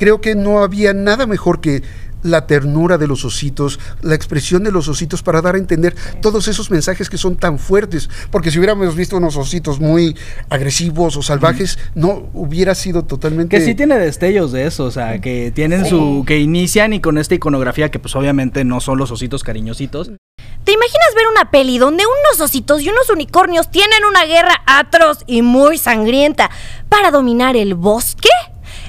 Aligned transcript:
creo 0.00 0.22
que 0.22 0.34
no 0.34 0.62
había 0.62 0.94
nada 0.94 1.26
mejor 1.26 1.60
que 1.60 1.82
la 2.22 2.46
ternura 2.46 2.98
de 2.98 3.06
los 3.06 3.24
ositos, 3.24 3.78
la 4.02 4.14
expresión 4.14 4.64
de 4.64 4.72
los 4.72 4.88
ositos 4.88 5.22
para 5.22 5.40
dar 5.42 5.54
a 5.54 5.58
entender 5.58 5.94
todos 6.20 6.48
esos 6.48 6.70
mensajes 6.70 7.08
que 7.08 7.18
son 7.18 7.36
tan 7.36 7.58
fuertes. 7.58 8.08
Porque 8.30 8.50
si 8.50 8.58
hubiéramos 8.58 8.96
visto 8.96 9.16
unos 9.16 9.36
ositos 9.36 9.78
muy 9.78 10.16
agresivos 10.48 11.16
o 11.16 11.22
salvajes, 11.22 11.78
no 11.94 12.30
hubiera 12.32 12.74
sido 12.74 13.04
totalmente. 13.04 13.56
Que 13.56 13.64
sí 13.64 13.74
tiene 13.74 13.98
destellos 13.98 14.52
de 14.52 14.66
eso, 14.66 14.84
o 14.84 14.90
sea, 14.90 15.20
que 15.20 15.52
tienen 15.54 15.84
su. 15.86 16.24
que 16.26 16.38
inician 16.38 16.92
y 16.92 17.00
con 17.00 17.18
esta 17.18 17.34
iconografía 17.34 17.90
que, 17.90 17.98
pues 17.98 18.16
obviamente 18.16 18.64
no 18.64 18.80
son 18.80 18.98
los 18.98 19.10
ositos 19.10 19.42
cariñositos. 19.42 20.10
¿Te 20.64 20.72
imaginas 20.72 21.14
ver 21.14 21.26
una 21.30 21.50
peli 21.50 21.78
donde 21.78 22.04
unos 22.04 22.40
ositos 22.40 22.82
y 22.82 22.88
unos 22.88 23.08
unicornios 23.10 23.70
tienen 23.70 24.04
una 24.08 24.24
guerra 24.24 24.62
atroz 24.66 25.24
y 25.26 25.42
muy 25.42 25.78
sangrienta 25.78 26.50
para 26.88 27.10
dominar 27.10 27.56
el 27.56 27.74
bosque? 27.74 28.28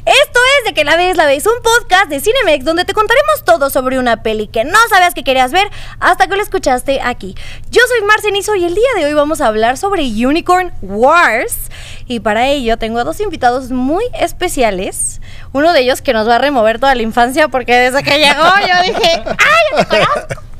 Esto 0.05 0.39
es 0.57 0.65
De 0.65 0.73
que 0.73 0.83
la 0.83 0.97
ves, 0.97 1.15
la 1.15 1.27
ves, 1.27 1.45
un 1.45 1.61
podcast 1.61 2.09
de 2.09 2.19
Cinemex 2.19 2.65
donde 2.65 2.85
te 2.85 2.93
contaremos 2.93 3.43
todo 3.45 3.69
sobre 3.69 3.99
una 3.99 4.23
peli 4.23 4.47
que 4.47 4.63
no 4.63 4.79
sabías 4.89 5.13
que 5.13 5.23
querías 5.23 5.51
ver 5.51 5.69
hasta 5.99 6.25
que 6.27 6.35
lo 6.35 6.41
escuchaste 6.41 7.01
aquí. 7.03 7.35
Yo 7.69 7.81
soy 7.87 8.07
Marcenizo 8.07 8.55
y 8.55 8.65
el 8.65 8.73
día 8.73 8.89
de 8.95 9.05
hoy 9.05 9.13
vamos 9.13 9.41
a 9.41 9.47
hablar 9.47 9.77
sobre 9.77 10.01
Unicorn 10.03 10.73
Wars. 10.81 11.69
Y 12.11 12.19
para 12.19 12.49
ello 12.49 12.75
tengo 12.75 12.99
a 12.99 13.05
dos 13.05 13.21
invitados 13.21 13.71
muy 13.71 14.03
especiales. 14.19 15.21
Uno 15.53 15.71
de 15.71 15.79
ellos 15.79 16.01
que 16.01 16.11
nos 16.11 16.27
va 16.27 16.35
a 16.35 16.39
remover 16.39 16.77
toda 16.77 16.93
la 16.93 17.03
infancia 17.03 17.47
porque 17.47 17.73
desde 17.73 18.03
que 18.03 18.17
llegó 18.19 18.43
yo 18.59 18.83
dije, 18.83 19.23
¡ay, 19.25 19.77
yo 19.77 19.77
te 19.77 19.85
conozco! 19.85 20.51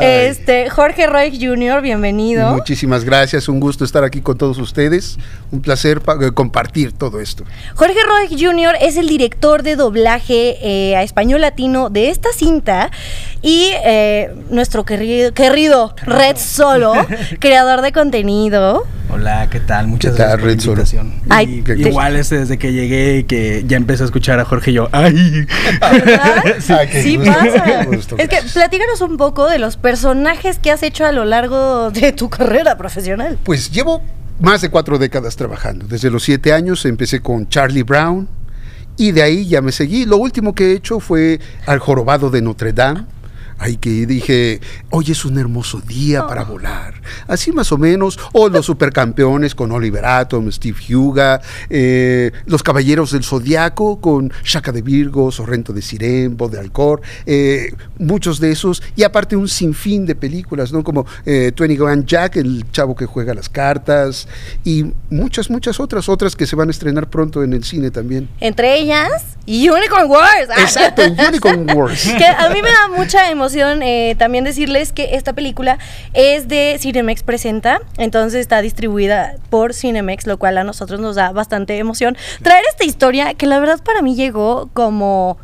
Este, 0.00 0.70
Jorge 0.70 1.06
Roy 1.06 1.38
Jr., 1.38 1.82
bienvenido. 1.82 2.52
Muchísimas 2.54 3.04
gracias, 3.04 3.48
un 3.48 3.60
gusto 3.60 3.84
estar 3.84 4.04
aquí 4.04 4.20
con 4.20 4.38
todos 4.38 4.58
ustedes. 4.58 5.18
Un 5.50 5.60
placer 5.60 6.00
eh, 6.20 6.30
compartir 6.32 6.92
todo 6.92 7.20
esto. 7.20 7.44
Jorge 7.74 7.98
Roy 8.06 8.28
Jr. 8.28 8.76
es 8.80 8.96
el 8.96 9.08
director 9.08 9.62
de 9.62 9.76
doblaje 9.76 10.56
eh, 10.62 10.96
a 10.96 11.02
español 11.02 11.40
latino 11.40 11.90
de 11.90 12.10
esta 12.10 12.28
cinta 12.32 12.90
y 13.42 13.70
eh, 13.84 14.34
nuestro 14.50 14.84
querido, 14.84 15.32
querido 15.34 15.94
Red 16.02 16.36
Solo, 16.36 16.92
creador 17.40 17.82
de 17.82 17.92
contenido. 17.92 18.84
Hola, 19.12 19.48
¿qué 19.50 19.60
tal? 19.60 19.88
Muchas 19.88 20.16
gracias 20.16 20.40
por 20.40 20.50
igual 21.76 22.16
es 22.16 22.30
desde 22.30 22.58
que 22.58 22.72
llegué 22.72 23.18
y 23.18 23.24
que 23.24 23.64
ya 23.66 23.76
empecé 23.76 24.02
a 24.02 24.06
escuchar 24.06 24.40
a 24.40 24.44
Jorge 24.44 24.70
y 24.70 24.74
yo, 24.74 24.88
¡ay! 24.92 25.14
sí, 27.02 27.18
pasa. 27.18 27.86
es 28.18 28.28
que 28.28 28.38
platícanos 28.52 29.00
un 29.00 29.16
poco 29.16 29.48
de 29.48 29.58
los 29.58 29.76
personajes 29.76 30.58
que 30.58 30.70
has 30.70 30.82
hecho 30.82 31.04
a 31.04 31.12
lo 31.12 31.24
largo 31.24 31.90
de 31.90 32.12
tu 32.12 32.28
carrera 32.28 32.76
profesional. 32.76 33.38
Pues 33.44 33.70
llevo 33.70 34.02
más 34.40 34.60
de 34.62 34.70
cuatro 34.70 34.98
décadas 34.98 35.36
trabajando. 35.36 35.86
Desde 35.86 36.10
los 36.10 36.22
siete 36.22 36.52
años 36.52 36.84
empecé 36.86 37.20
con 37.20 37.48
Charlie 37.48 37.82
Brown 37.82 38.28
y 38.96 39.12
de 39.12 39.22
ahí 39.22 39.46
ya 39.46 39.62
me 39.62 39.72
seguí. 39.72 40.04
Lo 40.04 40.16
último 40.16 40.54
que 40.54 40.72
he 40.72 40.72
hecho 40.74 41.00
fue 41.00 41.40
Al 41.66 41.78
Jorobado 41.78 42.30
de 42.30 42.42
Notre 42.42 42.72
Dame 42.72 43.04
Ay, 43.62 43.76
que 43.76 44.06
dije, 44.06 44.58
hoy 44.88 45.10
es 45.10 45.26
un 45.26 45.36
hermoso 45.36 45.82
día 45.82 46.26
para 46.26 46.44
oh. 46.44 46.46
volar. 46.46 46.94
Así 47.28 47.52
más 47.52 47.70
o 47.72 47.76
menos. 47.76 48.18
O 48.32 48.48
los 48.48 48.64
supercampeones 48.64 49.54
con 49.54 49.70
Oliver 49.70 50.02
Atom, 50.06 50.50
Steve 50.50 50.78
Huga, 50.96 51.42
eh, 51.68 52.32
los 52.46 52.62
caballeros 52.62 53.12
del 53.12 53.22
Zodiaco 53.22 54.00
con 54.00 54.32
Shaka 54.44 54.72
de 54.72 54.80
Virgo, 54.80 55.30
Sorrento 55.30 55.74
de 55.74 55.82
Sirén, 55.82 56.38
Bo 56.38 56.48
de 56.48 56.58
Alcor, 56.58 57.02
eh, 57.26 57.74
muchos 57.98 58.40
de 58.40 58.50
esos. 58.50 58.82
Y 58.96 59.02
aparte 59.02 59.36
un 59.36 59.46
sinfín 59.46 60.06
de 60.06 60.14
películas, 60.14 60.72
¿no? 60.72 60.82
Como 60.82 61.04
eh, 61.26 61.52
Twenty 61.54 61.76
Grand 61.76 62.06
Jack, 62.06 62.36
el 62.36 62.64
chavo 62.72 62.96
que 62.96 63.04
juega 63.04 63.34
las 63.34 63.50
cartas, 63.50 64.26
y 64.64 64.86
muchas, 65.10 65.50
muchas 65.50 65.80
otras, 65.80 66.08
otras 66.08 66.34
que 66.34 66.46
se 66.46 66.56
van 66.56 66.68
a 66.68 66.70
estrenar 66.70 67.10
pronto 67.10 67.42
en 67.42 67.52
el 67.52 67.64
cine 67.64 67.90
también. 67.90 68.26
Entre 68.40 68.78
ellas, 68.78 69.36
Unicorn 69.46 70.10
Wars. 70.10 70.48
Exacto, 70.56 71.02
Unicorn 71.28 71.70
Wars. 71.76 72.08
que 72.16 72.24
a 72.24 72.48
mí 72.48 72.62
me 72.62 72.70
da 72.70 72.88
mucha 72.96 73.30
emoción 73.30 73.49
eh, 73.54 74.14
también 74.18 74.44
decirles 74.44 74.92
que 74.92 75.14
esta 75.14 75.32
película 75.32 75.78
es 76.14 76.48
de 76.48 76.76
Cinemex 76.78 77.22
Presenta, 77.22 77.80
entonces 77.98 78.40
está 78.40 78.62
distribuida 78.62 79.36
por 79.50 79.74
Cinemex, 79.74 80.26
lo 80.26 80.38
cual 80.38 80.58
a 80.58 80.64
nosotros 80.64 81.00
nos 81.00 81.16
da 81.16 81.32
bastante 81.32 81.78
emoción. 81.78 82.16
Traer 82.42 82.64
esta 82.70 82.84
historia 82.84 83.34
que 83.34 83.46
la 83.46 83.58
verdad 83.60 83.80
para 83.82 84.02
mí 84.02 84.14
llegó 84.14 84.70
como 84.72 85.38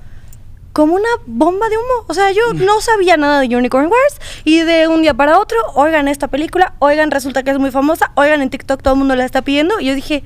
como 0.76 0.94
una 0.94 1.08
bomba 1.24 1.70
de 1.70 1.78
humo. 1.78 2.04
O 2.06 2.12
sea, 2.12 2.32
yo 2.32 2.52
no 2.52 2.82
sabía 2.82 3.16
nada 3.16 3.40
de 3.40 3.56
Unicorn 3.56 3.86
Wars 3.86 4.20
y 4.44 4.60
de 4.60 4.88
un 4.88 5.00
día 5.00 5.14
para 5.14 5.38
otro, 5.38 5.56
oigan 5.74 6.06
esta 6.06 6.28
película, 6.28 6.74
oigan, 6.80 7.10
resulta 7.10 7.42
que 7.42 7.50
es 7.50 7.58
muy 7.58 7.70
famosa, 7.70 8.12
oigan, 8.14 8.42
en 8.42 8.50
TikTok 8.50 8.82
todo 8.82 8.92
el 8.92 8.98
mundo 8.98 9.16
la 9.16 9.24
está 9.24 9.40
pidiendo 9.40 9.80
y 9.80 9.86
yo 9.86 9.94
dije, 9.94 10.22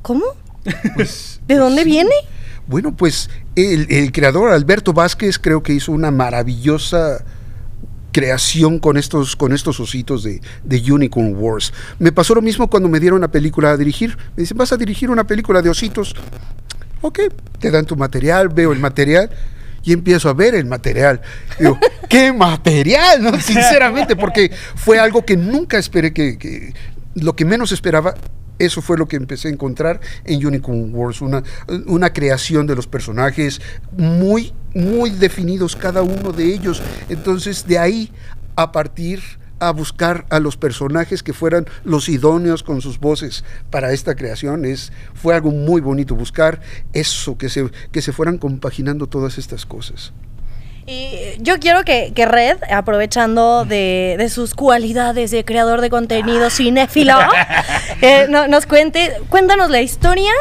¿cómo? 0.00 0.24
Pues, 0.94 1.40
¿De 1.48 1.56
dónde 1.56 1.82
pues 1.82 1.86
viene? 1.86 2.14
Bueno, 2.66 2.96
pues 2.96 3.28
el, 3.56 4.12
creador 4.12 4.52
Alberto 4.52 4.92
Vázquez 4.92 5.38
creo 5.38 5.62
que 5.62 5.74
hizo 5.74 5.92
una 5.92 6.10
maravillosa 6.10 7.24
creación 8.12 8.78
con 8.78 8.96
estos, 8.96 9.36
con 9.36 9.52
estos 9.52 9.80
ositos 9.80 10.22
de, 10.22 10.40
de, 10.64 10.92
Unicorn 10.92 11.34
Wars. 11.36 11.72
Me 11.98 12.12
pasó 12.12 12.34
lo 12.34 12.42
mismo 12.42 12.68
cuando 12.68 12.88
me 12.88 13.00
dieron 13.00 13.18
una 13.18 13.30
película 13.30 13.70
a 13.70 13.76
dirigir. 13.76 14.16
Me 14.36 14.42
dicen, 14.42 14.56
vas 14.56 14.72
a 14.72 14.76
dirigir 14.76 15.10
una 15.10 15.26
película 15.26 15.62
de 15.62 15.70
ositos. 15.70 16.14
Ok, 17.00 17.20
te 17.58 17.70
dan 17.70 17.84
tu 17.84 17.96
material, 17.96 18.48
veo 18.48 18.72
el 18.72 18.78
material 18.78 19.30
y 19.84 19.92
empiezo 19.92 20.28
a 20.28 20.34
ver 20.34 20.54
el 20.54 20.66
material. 20.66 21.20
digo, 21.58 21.78
¿qué 22.08 22.32
material? 22.32 23.22
¿no? 23.22 23.40
Sinceramente, 23.40 24.14
porque 24.16 24.52
fue 24.76 24.98
algo 24.98 25.24
que 25.24 25.36
nunca 25.36 25.78
esperé 25.78 26.12
que, 26.12 26.38
que 26.38 26.74
lo 27.14 27.34
que 27.34 27.44
menos 27.44 27.72
esperaba 27.72 28.14
eso 28.64 28.80
fue 28.80 28.96
lo 28.96 29.06
que 29.06 29.16
empecé 29.16 29.48
a 29.48 29.52
encontrar 29.52 30.00
en 30.24 30.44
Unicorn 30.46 30.94
Wars, 30.94 31.20
una, 31.20 31.42
una 31.86 32.12
creación 32.12 32.66
de 32.66 32.76
los 32.76 32.86
personajes 32.86 33.60
muy, 33.96 34.52
muy 34.74 35.10
definidos 35.10 35.76
cada 35.76 36.02
uno 36.02 36.32
de 36.32 36.44
ellos. 36.44 36.82
Entonces, 37.08 37.66
de 37.66 37.78
ahí 37.78 38.12
a 38.56 38.72
partir 38.72 39.20
a 39.58 39.70
buscar 39.70 40.26
a 40.28 40.40
los 40.40 40.56
personajes 40.56 41.22
que 41.22 41.32
fueran 41.32 41.66
los 41.84 42.08
idóneos 42.08 42.64
con 42.64 42.80
sus 42.80 42.98
voces 42.98 43.44
para 43.70 43.92
esta 43.92 44.16
creación. 44.16 44.64
Es, 44.64 44.92
fue 45.14 45.36
algo 45.36 45.52
muy 45.52 45.80
bonito 45.80 46.16
buscar 46.16 46.60
eso, 46.92 47.38
que 47.38 47.48
se, 47.48 47.70
que 47.92 48.02
se 48.02 48.12
fueran 48.12 48.38
compaginando 48.38 49.06
todas 49.06 49.38
estas 49.38 49.64
cosas. 49.64 50.12
Y 50.86 51.36
yo 51.38 51.58
quiero 51.60 51.84
que, 51.84 52.12
Red, 52.16 52.58
aprovechando 52.70 53.64
de, 53.64 54.26
sus 54.30 54.54
cualidades 54.54 55.30
de 55.30 55.44
creador 55.44 55.80
de 55.80 55.90
contenido 55.90 56.50
cinéfilo, 56.50 57.14
eh, 58.00 58.26
nos 58.28 58.66
cuente, 58.66 59.12
cuéntanos 59.28 59.70
la 59.70 59.80
historia 59.80 60.32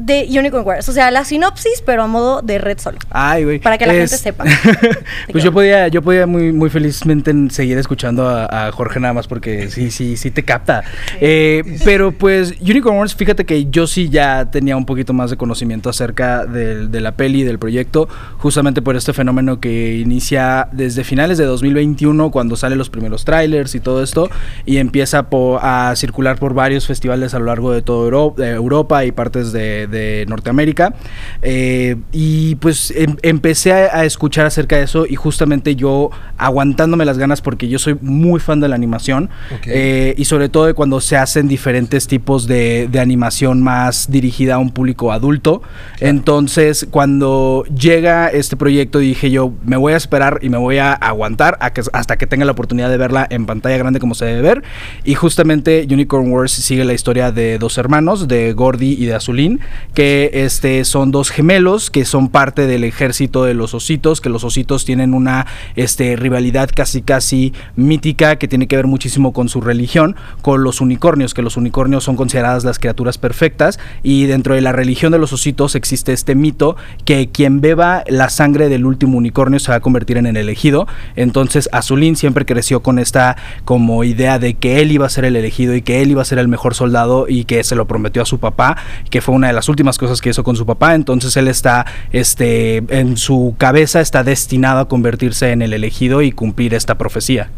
de 0.00 0.26
Unicorn 0.30 0.66
Wars. 0.66 0.88
O 0.88 0.92
sea, 0.92 1.10
la 1.10 1.24
sinopsis, 1.24 1.82
pero 1.84 2.02
a 2.02 2.06
modo 2.06 2.42
de 2.42 2.58
red 2.58 2.78
solo. 2.78 2.98
Ay, 3.10 3.44
güey. 3.44 3.58
Para 3.58 3.78
que 3.78 3.86
la 3.86 3.92
gente 3.92 4.16
sepa. 4.16 4.44
pues 5.30 5.44
yo 5.44 5.52
podía, 5.52 5.88
yo 5.88 6.02
podía 6.02 6.26
muy, 6.26 6.52
muy 6.52 6.70
felizmente 6.70 7.32
seguir 7.50 7.78
escuchando 7.78 8.28
a, 8.28 8.70
Jorge 8.72 9.00
nada 9.00 9.14
más 9.14 9.26
porque 9.26 9.68
sí, 9.70 9.90
sí, 9.90 10.16
sí 10.16 10.30
te 10.30 10.44
capta. 10.44 10.82
Eh, 11.20 11.62
pero 11.84 12.12
pues 12.12 12.54
Unicorn 12.60 12.98
Wars, 12.98 13.14
fíjate 13.14 13.44
que 13.44 13.66
yo 13.70 13.86
sí 13.86 14.08
ya 14.08 14.50
tenía 14.50 14.76
un 14.76 14.86
poquito 14.86 15.12
más 15.12 15.30
de 15.30 15.36
conocimiento 15.36 15.90
acerca 15.90 16.46
de, 16.46 17.00
la 17.00 17.12
peli, 17.12 17.42
del 17.42 17.58
proyecto, 17.58 18.08
justamente 18.38 18.82
por 18.82 18.96
este 18.96 19.12
fenómeno 19.12 19.60
que 19.60 19.96
inicia 19.96 20.68
desde 20.72 21.04
finales 21.04 21.38
de 21.38 21.44
2021, 21.44 22.30
cuando 22.30 22.56
salen 22.56 22.78
los 22.78 22.90
primeros 22.90 23.24
trailers 23.24 23.74
y 23.74 23.80
todo 23.80 24.02
esto, 24.02 24.30
y 24.66 24.78
empieza 24.78 25.26
a 25.60 25.92
circular 25.96 26.38
por 26.38 26.54
varios 26.54 26.86
festivales 26.86 27.34
a 27.34 27.38
lo 27.38 27.46
largo 27.46 27.72
de 27.72 27.82
toda 27.82 28.08
Europa 28.38 29.04
y 29.04 29.12
partes 29.12 29.52
de 29.52 29.89
de, 29.90 30.24
Norteamérica. 30.28 30.94
Eh, 31.42 31.96
y 32.12 32.54
pues 32.56 32.92
em, 32.96 33.16
empecé 33.22 33.72
a, 33.72 34.04
escuchar 34.04 34.46
acerca 34.46 34.76
de 34.76 34.84
eso 34.84 35.06
y 35.06 35.14
justamente 35.14 35.76
yo 35.76 36.10
aguantándome 36.38 37.04
las 37.04 37.18
ganas 37.18 37.40
porque 37.42 37.68
yo 37.68 37.78
soy 37.78 37.96
muy 38.00 38.40
fan 38.40 38.60
de 38.60 38.68
la 38.68 38.74
animación 38.74 39.30
eh, 39.66 40.14
y 40.16 40.24
sobre 40.24 40.48
todo 40.48 40.66
de 40.66 40.74
cuando 40.74 41.00
se 41.00 41.16
hacen 41.16 41.48
diferentes 41.48 42.06
tipos 42.06 42.46
de, 42.46 42.88
animación 43.00 43.62
más 43.62 44.10
dirigida 44.10 44.54
a 44.54 44.58
un 44.58 44.70
público 44.70 45.12
adulto. 45.12 45.62
Entonces 46.00 46.86
cuando 46.90 47.64
llega 47.74 48.28
este 48.28 48.56
proyecto 48.56 48.98
dije 48.98 49.30
yo 49.30 49.52
me 49.64 49.76
voy 49.76 49.94
a 49.94 49.96
esperar 49.96 50.38
y 50.42 50.50
me 50.50 50.58
voy 50.58 50.78
a 50.78 50.92
aguantar 50.92 51.58
hasta 51.60 52.18
que 52.18 52.26
tenga 52.26 52.44
la 52.44 52.52
oportunidad 52.52 52.90
de 52.90 52.96
verla 52.96 53.26
en 53.30 53.46
pantalla 53.46 53.78
grande 53.78 54.00
como 54.00 54.14
se 54.14 54.26
debe 54.26 54.42
ver. 54.42 54.62
Y 55.04 55.14
justamente 55.14 55.86
Unicorn 55.90 56.30
Wars 56.30 56.52
sigue 56.52 56.84
la 56.84 56.92
historia 56.92 57.32
de 57.32 57.58
dos 57.58 57.78
hermanos, 57.78 58.28
de 58.28 58.52
Gordy 58.52 58.96
y 58.98 59.06
de 59.06 59.14
Azulín, 59.14 59.60
que 59.94 60.30
este, 60.32 60.84
son 60.84 61.10
dos 61.10 61.30
gemelos 61.30 61.90
que 61.90 62.04
son 62.04 62.28
parte 62.28 62.66
del 62.66 62.84
ejército 62.84 63.44
de 63.44 63.54
los 63.54 63.74
ositos, 63.74 64.20
que 64.20 64.28
los 64.28 64.44
ositos 64.44 64.84
tienen 64.84 65.14
una 65.14 65.46
este, 65.76 66.16
rivalidad 66.16 66.70
casi 66.74 67.02
casi 67.02 67.52
mítica 67.76 68.36
que 68.36 68.48
tiene 68.48 68.66
que 68.66 68.76
ver 68.76 68.86
muchísimo 68.86 69.32
con 69.32 69.48
su 69.48 69.60
religión, 69.60 70.16
con 70.42 70.62
los 70.64 70.80
unicornios, 70.80 71.34
que 71.34 71.42
los 71.42 71.56
unicornios 71.56 72.04
son 72.04 72.16
consideradas 72.16 72.64
las 72.64 72.78
criaturas 72.78 73.18
perfectas 73.18 73.78
y 74.02 74.26
dentro 74.26 74.54
de 74.54 74.60
la 74.60 74.72
religión 74.72 75.12
de 75.12 75.18
los 75.18 75.32
ositos 75.32 75.74
existe 75.74 76.12
este 76.12 76.34
mito 76.34 76.76
que 77.04 77.28
quien 77.28 77.60
beba 77.60 78.04
la 78.06 78.28
sangre 78.28 78.68
del 78.68 78.86
último 78.86 79.18
unicornio 79.18 79.58
se 79.58 79.70
va 79.70 79.76
a 79.76 79.80
convertir 79.80 80.16
en 80.16 80.26
el 80.26 80.36
elegido. 80.36 80.86
Entonces 81.16 81.68
Azulín 81.72 82.16
siempre 82.16 82.46
creció 82.46 82.82
con 82.82 82.98
esta 82.98 83.36
como 83.64 84.04
idea 84.04 84.38
de 84.38 84.54
que 84.54 84.80
él 84.80 84.92
iba 84.92 85.06
a 85.06 85.10
ser 85.10 85.24
el 85.24 85.36
elegido 85.36 85.74
y 85.74 85.82
que 85.82 86.02
él 86.02 86.10
iba 86.10 86.22
a 86.22 86.24
ser 86.24 86.38
el 86.38 86.48
mejor 86.48 86.74
soldado 86.74 87.26
y 87.28 87.44
que 87.44 87.62
se 87.64 87.76
lo 87.76 87.86
prometió 87.86 88.22
a 88.22 88.26
su 88.26 88.38
papá, 88.38 88.76
que 89.10 89.20
fue 89.20 89.34
una 89.34 89.48
de 89.48 89.52
las 89.52 89.59
las 89.60 89.68
últimas 89.68 89.98
cosas 89.98 90.22
que 90.22 90.30
hizo 90.30 90.42
con 90.42 90.56
su 90.56 90.64
papá, 90.64 90.94
entonces 90.94 91.36
él 91.36 91.46
está, 91.46 91.84
este, 92.12 92.78
en 92.88 93.18
su 93.18 93.54
cabeza 93.58 94.00
está 94.00 94.24
destinado 94.24 94.80
a 94.80 94.88
convertirse 94.88 95.52
en 95.52 95.60
el 95.60 95.74
elegido 95.74 96.22
y 96.22 96.32
cumplir 96.32 96.72
esta 96.72 96.96
profecía. 96.96 97.50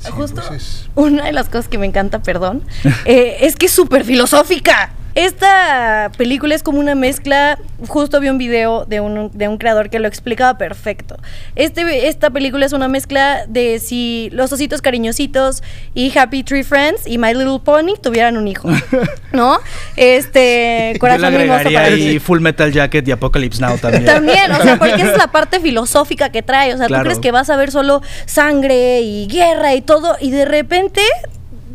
Sí, 0.00 0.10
Justo 0.10 0.42
pues 0.44 0.88
una 0.96 1.26
de 1.26 1.32
las 1.32 1.46
cosas 1.46 1.68
que 1.68 1.78
me 1.78 1.86
encanta, 1.86 2.20
perdón, 2.20 2.62
eh, 3.04 3.36
es 3.42 3.54
que 3.54 3.66
es 3.66 3.72
súper 3.72 4.04
filosófica. 4.04 4.90
Esta 5.18 6.12
película 6.16 6.54
es 6.54 6.62
como 6.62 6.78
una 6.78 6.94
mezcla, 6.94 7.58
justo 7.88 8.20
vi 8.20 8.28
un 8.28 8.38
video 8.38 8.84
de 8.84 9.00
un, 9.00 9.32
de 9.36 9.48
un 9.48 9.58
creador 9.58 9.90
que 9.90 9.98
lo 9.98 10.06
explicaba 10.06 10.58
perfecto. 10.58 11.16
Este, 11.56 12.06
esta 12.06 12.30
película 12.30 12.64
es 12.64 12.72
una 12.72 12.86
mezcla 12.86 13.44
de 13.48 13.80
si 13.80 14.28
los 14.30 14.52
ositos 14.52 14.80
cariñositos 14.80 15.64
y 15.92 16.16
Happy 16.16 16.44
Tree 16.44 16.62
Friends 16.62 17.04
y 17.04 17.18
My 17.18 17.34
Little 17.34 17.58
Pony 17.64 17.94
tuvieran 18.00 18.36
un 18.36 18.46
hijo, 18.46 18.70
¿no? 19.32 19.58
Este, 19.96 20.94
corazón 21.00 21.32
Yo 21.32 21.48
para 21.48 22.20
Full 22.20 22.38
Metal 22.38 22.70
Jacket 22.70 23.08
y 23.08 23.10
Apocalypse 23.10 23.60
Now 23.60 23.76
también. 23.76 24.04
También, 24.04 24.52
o 24.52 24.62
sea, 24.62 24.76
porque 24.78 25.02
esa 25.02 25.10
es 25.10 25.18
la 25.18 25.32
parte 25.32 25.58
filosófica 25.58 26.30
que 26.30 26.44
trae, 26.44 26.72
o 26.74 26.78
sea, 26.78 26.86
tú 26.86 26.94
crees 26.94 27.18
que 27.18 27.32
vas 27.32 27.50
a 27.50 27.56
ver 27.56 27.72
solo 27.72 28.02
sangre 28.26 29.00
y 29.00 29.26
guerra 29.26 29.74
y 29.74 29.80
todo 29.80 30.16
y 30.20 30.30
de 30.30 30.44
repente 30.44 31.00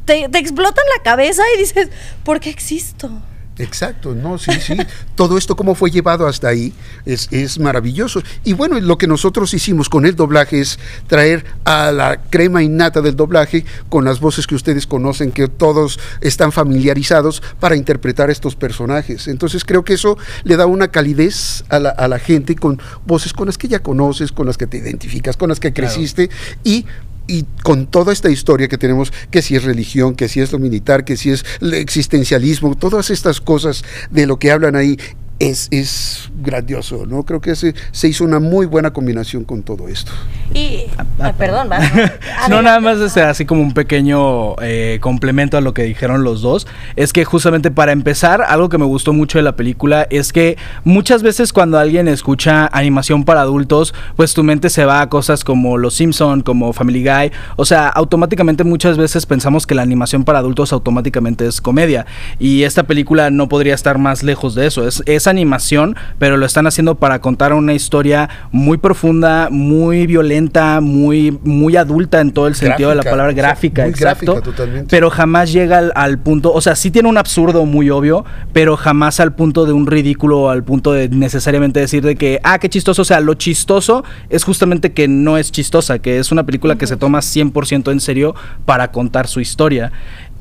te, 0.06 0.30
te 0.30 0.38
explotan 0.38 0.86
la 0.98 1.04
cabeza 1.04 1.44
y 1.58 1.60
dices, 1.60 1.90
¿por 2.24 2.40
qué 2.40 2.50
existo? 2.50 3.12
Exacto, 3.60 4.16
no, 4.16 4.40
sí, 4.40 4.52
sí. 4.60 4.76
Todo 5.16 5.38
esto, 5.38 5.56
cómo 5.56 5.76
fue 5.76 5.92
llevado 5.92 6.28
hasta 6.28 6.48
ahí, 6.48 6.74
es, 7.06 7.28
es, 7.32 7.60
maravilloso. 7.60 8.22
Y 8.44 8.54
bueno, 8.54 8.80
lo 8.80 8.98
que 8.98 9.06
nosotros 9.06 9.54
hicimos 9.54 9.90
con 9.90 10.06
el 10.06 10.16
doblaje 10.16 10.60
es 10.60 10.80
traer 11.06 11.46
a 11.64 11.92
la 11.92 12.18
crema 12.18 12.64
innata 12.64 13.02
del 13.02 13.16
doblaje 13.16 13.64
con 13.90 14.06
las 14.06 14.20
voces 14.20 14.48
que 14.48 14.56
ustedes 14.56 14.88
conocen, 14.88 15.32
que 15.32 15.48
todos 15.48 16.00
están 16.22 16.52
familiarizados 16.52 17.44
para 17.60 17.76
interpretar 17.76 18.32
estos 18.32 18.56
personajes. 18.56 19.28
Entonces 19.28 19.64
creo 19.66 19.84
que 19.84 19.94
eso 19.94 20.18
le 20.44 20.58
da 20.58 20.66
una 20.66 20.88
calidez 20.88 21.64
a 21.70 21.78
la, 21.78 21.90
a 21.90 22.08
la 22.08 22.18
gente 22.18 22.56
con 22.56 22.82
voces 23.06 23.34
con 23.34 23.46
las 23.46 23.60
que 23.60 23.68
ya 23.68 23.80
conoces, 23.80 24.32
con 24.32 24.48
las 24.48 24.58
que 24.58 24.66
te 24.66 24.78
identificas, 24.78 25.38
con 25.38 25.50
las 25.50 25.60
que 25.60 25.74
creciste 25.74 26.30
y 26.64 26.86
y 27.28 27.46
con 27.64 27.88
toda 27.88 28.14
esta 28.14 28.30
historia 28.30 28.68
que 28.68 28.78
tenemos, 28.78 29.14
que 29.32 29.42
si 29.42 29.56
es 29.56 29.64
religión, 29.64 30.16
que 30.16 30.28
si 30.28 30.42
es 30.42 30.52
lo 30.52 30.60
militar, 30.60 31.06
que 31.06 31.18
si 31.18 31.32
es 31.32 31.46
el 31.62 31.74
existencialismo, 31.74 32.76
todas 32.76 33.10
estas 33.10 33.42
cosas 33.42 33.84
de 34.12 34.28
lo 34.28 34.38
que 34.40 34.52
hablan 34.52 34.76
ahí, 34.76 34.98
es, 35.40 35.68
es 35.72 36.30
grandioso, 36.42 37.06
¿no? 37.06 37.24
Creo 37.24 37.42
que 37.42 37.56
se, 37.56 37.74
se 37.92 38.08
hizo 38.08 38.24
una 38.24 38.40
muy 38.40 38.66
buena 38.66 38.92
combinación 38.92 39.44
con 39.44 39.64
todo 39.64 39.88
esto. 39.88 40.12
Y, 40.54 40.86
ah, 40.98 41.06
ah, 41.20 41.34
perdón, 41.34 41.70
va. 41.72 41.80
no, 42.50 42.62
nada 42.62 42.80
más 42.80 43.00
este, 43.00 43.22
así 43.22 43.46
como 43.46 43.62
un 43.62 43.74
pequeño 43.74 44.56
eh, 44.62 45.00
complemento 45.02 45.58
a 45.58 45.62
lo 45.62 45.74
que 45.74 45.84
dijeron 45.84 46.24
los 46.24 46.42
dos, 46.42 46.68
es 46.96 47.14
que 47.14 47.26
justamente 47.26 47.72
para 47.72 47.92
empezar, 47.92 48.44
algo 48.48 48.70
que 48.70 48.78
me 48.78 48.86
gustó 48.86 49.14
mucho 49.14 49.38
de 49.38 49.44
la 49.44 49.56
película 49.56 50.08
es 50.10 50.32
que 50.32 50.58
muchas 50.84 51.24
veces 51.24 51.54
cuando 51.54 51.80
alguien 51.80 52.08
escucha 52.08 52.70
animación 52.72 53.24
para 53.24 53.42
adultos, 53.42 53.94
pues 54.16 54.34
tu 54.34 54.44
mente 54.44 54.70
se 54.70 54.86
va 54.86 55.02
a 55.02 55.10
cosas 55.10 55.44
como 55.44 55.78
Los 55.78 55.96
Simpson, 55.96 56.42
como 56.42 56.74
Family 56.74 57.04
Guy, 57.04 57.32
o 57.56 57.66
sea, 57.66 57.88
automáticamente 57.90 58.64
muchas 58.64 58.98
veces 58.98 59.26
pensamos 59.26 59.66
que 59.66 59.76
la 59.76 59.82
animación 59.82 60.24
para 60.24 60.40
adultos 60.40 60.74
automáticamente 60.74 61.48
es 61.48 61.62
comedia, 61.62 62.06
y 62.40 62.64
esta 62.64 62.84
película 62.84 63.30
no 63.32 63.50
podría 63.50 63.74
estar 63.74 63.98
más 63.98 64.24
lejos 64.24 64.56
de 64.56 64.68
eso, 64.68 64.88
es, 64.88 65.02
es 65.06 65.23
animación, 65.28 65.96
pero 66.20 66.38
lo 66.38 66.46
están 66.46 66.68
haciendo 66.68 66.96
para 66.96 67.20
contar 67.20 67.54
una 67.54 67.74
historia 67.74 68.30
muy 68.52 68.78
profunda, 68.78 69.50
muy 69.52 70.08
violenta, 70.08 70.82
muy, 70.82 71.38
muy 71.44 71.76
adulta 71.76 72.22
en 72.22 72.32
todo 72.32 72.48
el 72.48 72.56
sentido 72.56 72.90
de 72.90 72.96
la 72.96 73.04
palabra 73.04 73.34
gráfica, 73.34 73.88
exacto. 73.88 74.42
pero 74.90 75.10
jamás 75.10 75.52
llega 75.52 75.78
al, 75.96 76.20
punto, 76.20 76.54
o 76.54 76.62
sea, 76.62 76.76
sí 76.76 76.92
tiene 76.92 77.10
un 77.10 77.18
absurdo 77.18 77.66
muy 77.66 77.90
obvio, 77.90 78.26
pero 78.54 78.78
jamás 78.78 79.20
al 79.20 79.34
punto 79.34 79.66
de 79.66 79.74
un 79.74 79.88
ridículo, 79.88 80.50
al 80.50 80.64
punto 80.64 80.94
de 80.94 81.10
necesariamente 81.10 81.80
decir 81.80 82.04
de 82.04 82.16
que, 82.16 82.40
ah, 82.44 82.60
qué 82.60 82.70
chistoso, 82.70 83.02
o 83.02 83.06
sea, 83.06 83.20
lo 83.20 83.34
chistoso 83.36 84.04
es 84.30 84.44
justamente 84.44 84.94
que 84.94 85.08
no 85.08 85.38
es 85.38 85.52
chistosa, 85.52 86.00
que 86.00 86.20
es 86.20 86.32
una 86.32 86.46
película 86.46 86.78
que 86.78 86.88
se 86.88 86.98
toma 86.98 87.20
100% 87.20 87.92
en 87.92 88.00
serio 88.00 88.36
para 88.66 88.92
contar 88.92 89.28
su 89.28 89.40
historia. 89.40 89.92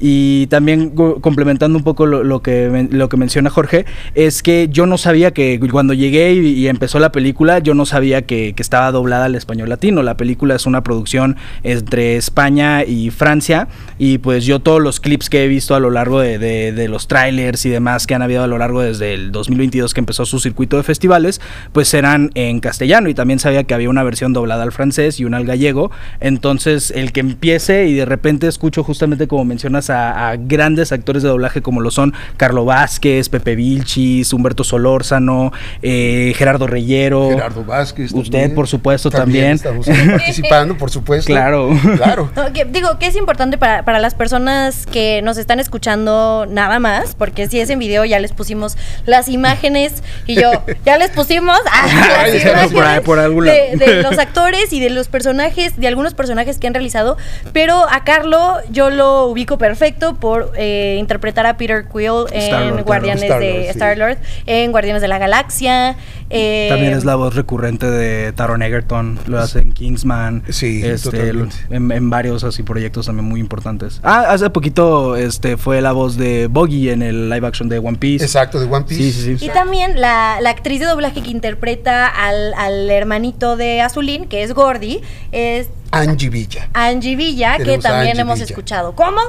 Y 0.05 0.49
también 0.49 0.91
complementando 0.91 1.79
un 1.79 1.85
poco 1.85 2.07
lo, 2.07 2.43
que, 2.43 2.89
lo 2.91 3.09
que 3.09 3.17
menciona 3.17 3.51
Jorge, 3.51 3.87
es 4.17 4.43
que 4.43 4.69
yo 4.69 4.85
no 4.87 4.99
sabía 4.99 5.31
que 5.31 5.61
cuando 5.71 5.95
llegué 5.95 6.33
y, 6.33 6.67
empezó 6.67 6.99
la 6.99 7.13
película, 7.13 7.61
yo 7.61 7.75
no 7.75 7.87
sabía 7.87 8.23
que, 8.23 8.53
estaba 8.59 8.91
doblada 8.91 9.27
al 9.27 9.35
español 9.37 9.69
latino. 9.69 10.03
La 10.03 10.17
película 10.17 10.57
es 10.57 10.67
una 10.67 10.83
producción 10.83 11.37
entre 11.63 12.17
España 12.17 12.85
y 12.85 13.11
Francia 13.11 13.69
y 13.99 14.19
pues 14.19 14.45
yo 14.45 14.61
todos 14.61 14.81
los 14.81 14.99
clips 14.99 15.29
que 15.29 15.45
he 15.45 15.49
visto 15.49 15.75
a 15.77 15.81
lo 15.81 15.91
largo 15.91 16.19
de, 16.21 16.87
los 16.89 17.07
trailers 17.07 17.65
y 17.65 17.71
demás 17.71 18.09
que 18.09 18.15
han 18.15 18.23
habido 18.23 18.43
a 18.43 18.49
lo 18.49 18.59
largo 18.59 18.83
desde 18.83 19.15
el 19.15 19.31
2022 19.31 19.95
que 19.95 20.01
empezó 20.01 20.27
su 20.27 20.41
circuito 20.41 20.77
de 20.77 20.83
festivales, 20.83 21.41
pues 21.73 21.95
eran 21.95 22.33
en 22.35 22.59
castellano 22.59 23.09
y 23.09 23.15
también 23.15 23.39
sabía 23.39 23.63
que 23.65 23.75
había 23.75 23.89
una 23.89 24.03
versión 24.03 24.33
doblada 24.33 24.65
al 24.65 24.73
francés 24.73 25.21
y 25.21 25.25
una 25.25 25.37
al 25.37 25.45
gallego. 25.45 25.93
Entonces 26.19 26.91
el 26.91 27.13
que 27.13 27.21
empiece 27.21 27.87
y 27.87 27.95
de 27.95 28.05
repente 28.05 28.49
escucho 28.49 28.83
justamente 28.83 29.29
como 29.29 29.45
mencionas 29.45 29.92
a, 29.93 30.37
grandes 30.39 30.93
actores 30.93 31.23
de 31.23 31.29
doblaje 31.29 31.63
como 31.63 31.81
lo 31.81 31.91
son 31.91 32.15
Carlo 32.37 32.65
Vázquez, 32.65 33.29
Pepe 33.29 33.55
Vilchis, 33.55 34.33
Humberto 34.33 34.65
Solórzano, 34.65 35.53
eh, 35.83 36.33
Gerardo 36.37 36.67
Reyero. 36.67 37.31
Gerardo 37.31 37.65
Vázquez. 37.65 38.13
Usted, 38.13 38.55
por 38.55 38.69
supuesto, 38.69 39.11
también. 39.11 39.53
Estamos 39.53 39.87
participando, 40.11 40.77
por 40.77 40.91
supuesto. 40.91 41.27
Claro. 41.27 41.71
Claro. 41.97 42.31
digo 42.71 42.99
que 42.99 43.07
es 43.07 43.17
importante 43.17 43.59
para, 43.59 43.85
para 43.85 43.99
las 43.99 44.15
personas 44.15 44.87
que 44.87 45.21
nos 45.23 45.37
están 45.37 45.61
escuchando 45.61 46.47
nada 46.49 46.79
más, 46.79 47.15
porque 47.15 47.49
si 47.49 47.61
es 47.61 47.71
en 47.71 47.79
video 47.79 48.05
ya 48.05 48.19
les 48.19 48.33
pusimos 48.33 48.77
las 49.07 49.29
imágenes 49.29 50.03
y 50.27 50.37
yo, 50.37 50.51
ya 50.87 50.97
les 50.99 51.11
pusimos 51.11 51.59
ah, 51.71 51.87
las 51.87 52.43
imágenes 52.43 53.79
de, 53.79 54.03
los 54.03 54.19
actores 54.19 54.73
y 54.73 54.81
de 54.81 54.91
los 54.91 55.09
personajes, 55.09 55.77
de 55.77 55.89
algunos 55.89 56.15
personajes 56.15 56.59
que 56.59 56.67
han 56.67 56.75
realizado, 56.75 57.17
pero 57.53 57.87
a 57.91 58.05
Carlo 58.05 58.59
yo 58.71 58.91
lo 58.91 59.27
ubico 59.27 59.59
perfecto 59.59 59.72
perfecto 59.73 60.17
por 60.17 60.53
eh, 60.55 60.99
interpretar 61.01 61.47
a 61.47 61.57
Peter 61.57 61.87
Quill 61.91 62.27
en 62.31 62.83
Guardianes 62.83 63.23
de 63.23 63.71
Star 63.71 63.97
Lord, 63.97 64.19
en 64.45 64.71
Guardianes 64.71 65.01
de 65.01 65.09
la 65.09 65.17
Galaxia. 65.17 65.97
Eh, 66.29 66.67
También 66.69 66.93
es 66.93 67.07
la 67.07 67.15
voz 67.15 67.35
recurrente 67.35 67.87
de 67.91 68.33
Taron 68.33 68.63
Egerton, 68.63 69.19
lo 69.27 69.39
hace 69.39 69.61
en 69.61 69.73
Kingsman. 69.73 70.43
Sí, 70.51 70.83
este, 70.85 71.33
en, 71.71 72.11
varios 72.11 72.45
así 72.45 72.63
proyectos 72.63 73.07
también 73.07 73.27
muy 73.27 73.41
importantes. 73.41 73.99
Ah, 74.03 74.27
hace 74.29 74.51
poquito 74.51 75.17
este 75.17 75.57
fue 75.57 75.81
la 75.81 75.93
voz 75.93 76.19
de 76.19 76.49
Boggy 76.49 76.91
en 76.91 77.01
el 77.01 77.31
live 77.31 77.47
action 77.47 77.71
de 77.71 77.79
One 77.79 77.97
Piece. 77.97 78.23
Exacto, 78.23 78.61
de 78.61 78.67
One 78.67 78.85
Piece. 78.85 79.03
Sí, 79.03 79.13
sí, 79.13 79.39
sí. 79.39 79.47
Y 79.47 79.49
también 79.49 80.03
la, 80.03 80.37
actriz 80.51 80.81
de 80.81 80.87
doblaje 80.87 81.23
que 81.23 81.31
interpreta 81.31 82.09
al, 82.09 82.53
al 82.59 82.91
hermanito 82.91 83.57
de 83.57 83.81
Azulín, 83.81 84.29
que 84.29 84.43
es 84.43 84.53
Gordy, 84.53 85.01
es 85.33 85.69
Angie 85.93 86.31
Villa. 86.31 86.69
Angie 86.73 87.17
Villa, 87.17 87.59
que 87.59 87.79
también 87.79 88.19
hemos 88.19 88.41
escuchado. 88.41 88.95
¿Cómo? 88.95 89.21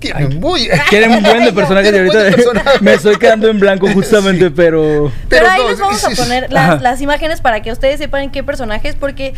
Quieren 0.00 0.40
muy. 0.40 0.68
Quieren 0.88 1.12
un 1.12 1.22
buen 1.22 1.44
de 1.44 1.52
personajes 1.52 1.92
y 1.92 1.98
ahorita 1.98 2.62
me 2.80 2.94
estoy 2.94 3.16
quedando 3.16 3.48
en 3.48 3.58
blanco 3.58 3.88
justamente, 3.92 4.50
pero. 4.50 5.12
Pero, 5.28 5.48
ahí 5.48 5.62
les 5.68 5.78
vamos 5.78 6.04
a 6.04 6.10
poner 6.10 6.50
las, 6.52 7.00
imágenes 7.00 7.40
para 7.40 7.62
que 7.62 7.72
ustedes 7.72 7.98
sepan 7.98 8.30
qué 8.30 8.42
personajes, 8.42 8.94
porque 8.94 9.34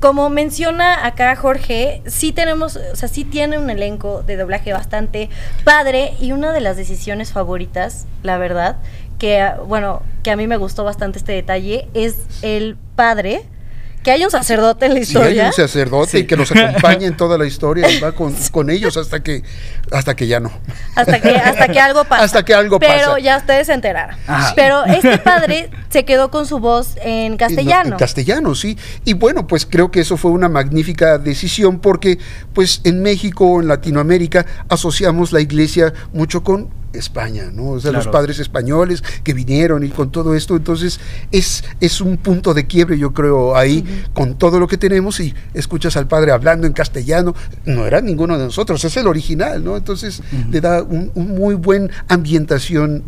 como 0.00 0.28
menciona 0.30 1.06
acá 1.06 1.34
Jorge, 1.36 2.02
sí 2.06 2.32
tenemos, 2.32 2.76
o 2.76 2.96
sea, 2.96 3.08
sí 3.08 3.24
tiene 3.24 3.58
un 3.58 3.70
elenco 3.70 4.22
de 4.22 4.36
doblaje 4.36 4.72
bastante 4.72 5.30
padre 5.64 6.14
y 6.20 6.32
una 6.32 6.52
de 6.52 6.60
las 6.60 6.76
decisiones 6.76 7.32
favoritas, 7.32 8.06
la 8.22 8.36
verdad, 8.36 8.76
que 9.18 9.48
bueno, 9.66 10.02
que 10.22 10.30
a 10.30 10.36
mí 10.36 10.46
me 10.46 10.56
gustó 10.56 10.84
bastante 10.84 11.18
este 11.18 11.32
detalle, 11.32 11.88
es 11.94 12.16
el 12.42 12.76
padre 12.96 13.44
que 14.06 14.12
hay 14.12 14.24
un 14.24 14.30
sacerdote 14.30 14.86
en 14.86 14.94
la 14.94 15.00
historia. 15.00 15.32
Sí, 15.32 15.40
hay 15.40 15.46
un 15.48 15.52
sacerdote 15.52 16.18
y 16.20 16.26
que 16.26 16.36
nos 16.36 16.52
acompañe 16.52 17.06
en 17.06 17.16
toda 17.16 17.36
la 17.36 17.44
historia, 17.44 17.88
va 18.00 18.12
con, 18.12 18.70
ellos 18.70 18.96
hasta 18.96 19.20
que, 19.20 19.42
hasta 19.90 20.14
que 20.14 20.28
ya 20.28 20.38
no. 20.38 20.52
Hasta 20.94 21.20
que, 21.20 21.30
hasta 21.30 21.66
que 21.66 21.80
algo 21.80 22.04
pasa. 22.04 22.22
Hasta 22.22 22.44
que 22.44 22.54
algo 22.54 22.78
pasa. 22.78 22.92
Pero 22.94 23.18
ya 23.18 23.36
ustedes 23.38 23.66
se 23.66 23.72
enteraron. 23.72 24.16
Pero 24.54 24.84
este 24.84 25.18
padre 25.24 25.70
se 25.88 26.04
quedó 26.04 26.30
con 26.30 26.46
su 26.46 26.60
voz 26.60 26.90
en 27.02 27.36
castellano. 27.36 27.94
en 27.94 27.98
castellano, 27.98 28.54
sí. 28.54 28.78
Y 29.04 29.14
bueno, 29.14 29.48
pues 29.48 29.66
creo 29.66 29.90
que 29.90 29.98
eso 29.98 30.16
fue 30.16 30.30
una 30.30 30.48
magnífica 30.48 31.18
decisión 31.18 31.80
porque 31.80 32.20
pues 32.54 32.82
en 32.84 33.02
México, 33.02 33.60
en 33.60 33.66
Latinoamérica, 33.66 34.46
asociamos 34.68 35.32
la 35.32 35.40
iglesia 35.40 35.92
mucho 36.12 36.44
con 36.44 36.68
España, 36.98 37.50
¿no? 37.52 37.70
O 37.70 37.80
sea, 37.80 37.92
los 37.92 38.08
padres 38.08 38.38
españoles 38.38 39.02
que 39.22 39.32
vinieron 39.34 39.84
y 39.84 39.88
con 39.88 40.10
todo 40.10 40.34
esto, 40.34 40.56
entonces 40.56 41.00
es, 41.32 41.64
es 41.80 42.00
un 42.00 42.16
punto 42.16 42.54
de 42.54 42.66
quiebre, 42.66 42.98
yo 42.98 43.12
creo, 43.12 43.56
ahí, 43.56 43.84
con 44.14 44.36
todo 44.38 44.58
lo 44.58 44.68
que 44.68 44.76
tenemos 44.76 45.20
y 45.20 45.34
escuchas 45.54 45.96
al 45.96 46.08
padre 46.08 46.32
hablando 46.32 46.66
en 46.66 46.72
castellano, 46.72 47.34
no 47.64 47.86
era 47.86 48.00
ninguno 48.00 48.38
de 48.38 48.44
nosotros, 48.44 48.84
es 48.84 48.96
el 48.96 49.06
original, 49.06 49.62
¿no? 49.64 49.76
Entonces 49.76 50.22
le 50.50 50.60
da 50.60 50.82
un, 50.82 51.10
un 51.14 51.28
muy 51.28 51.54
buen 51.54 51.90
ambientación 52.08 53.02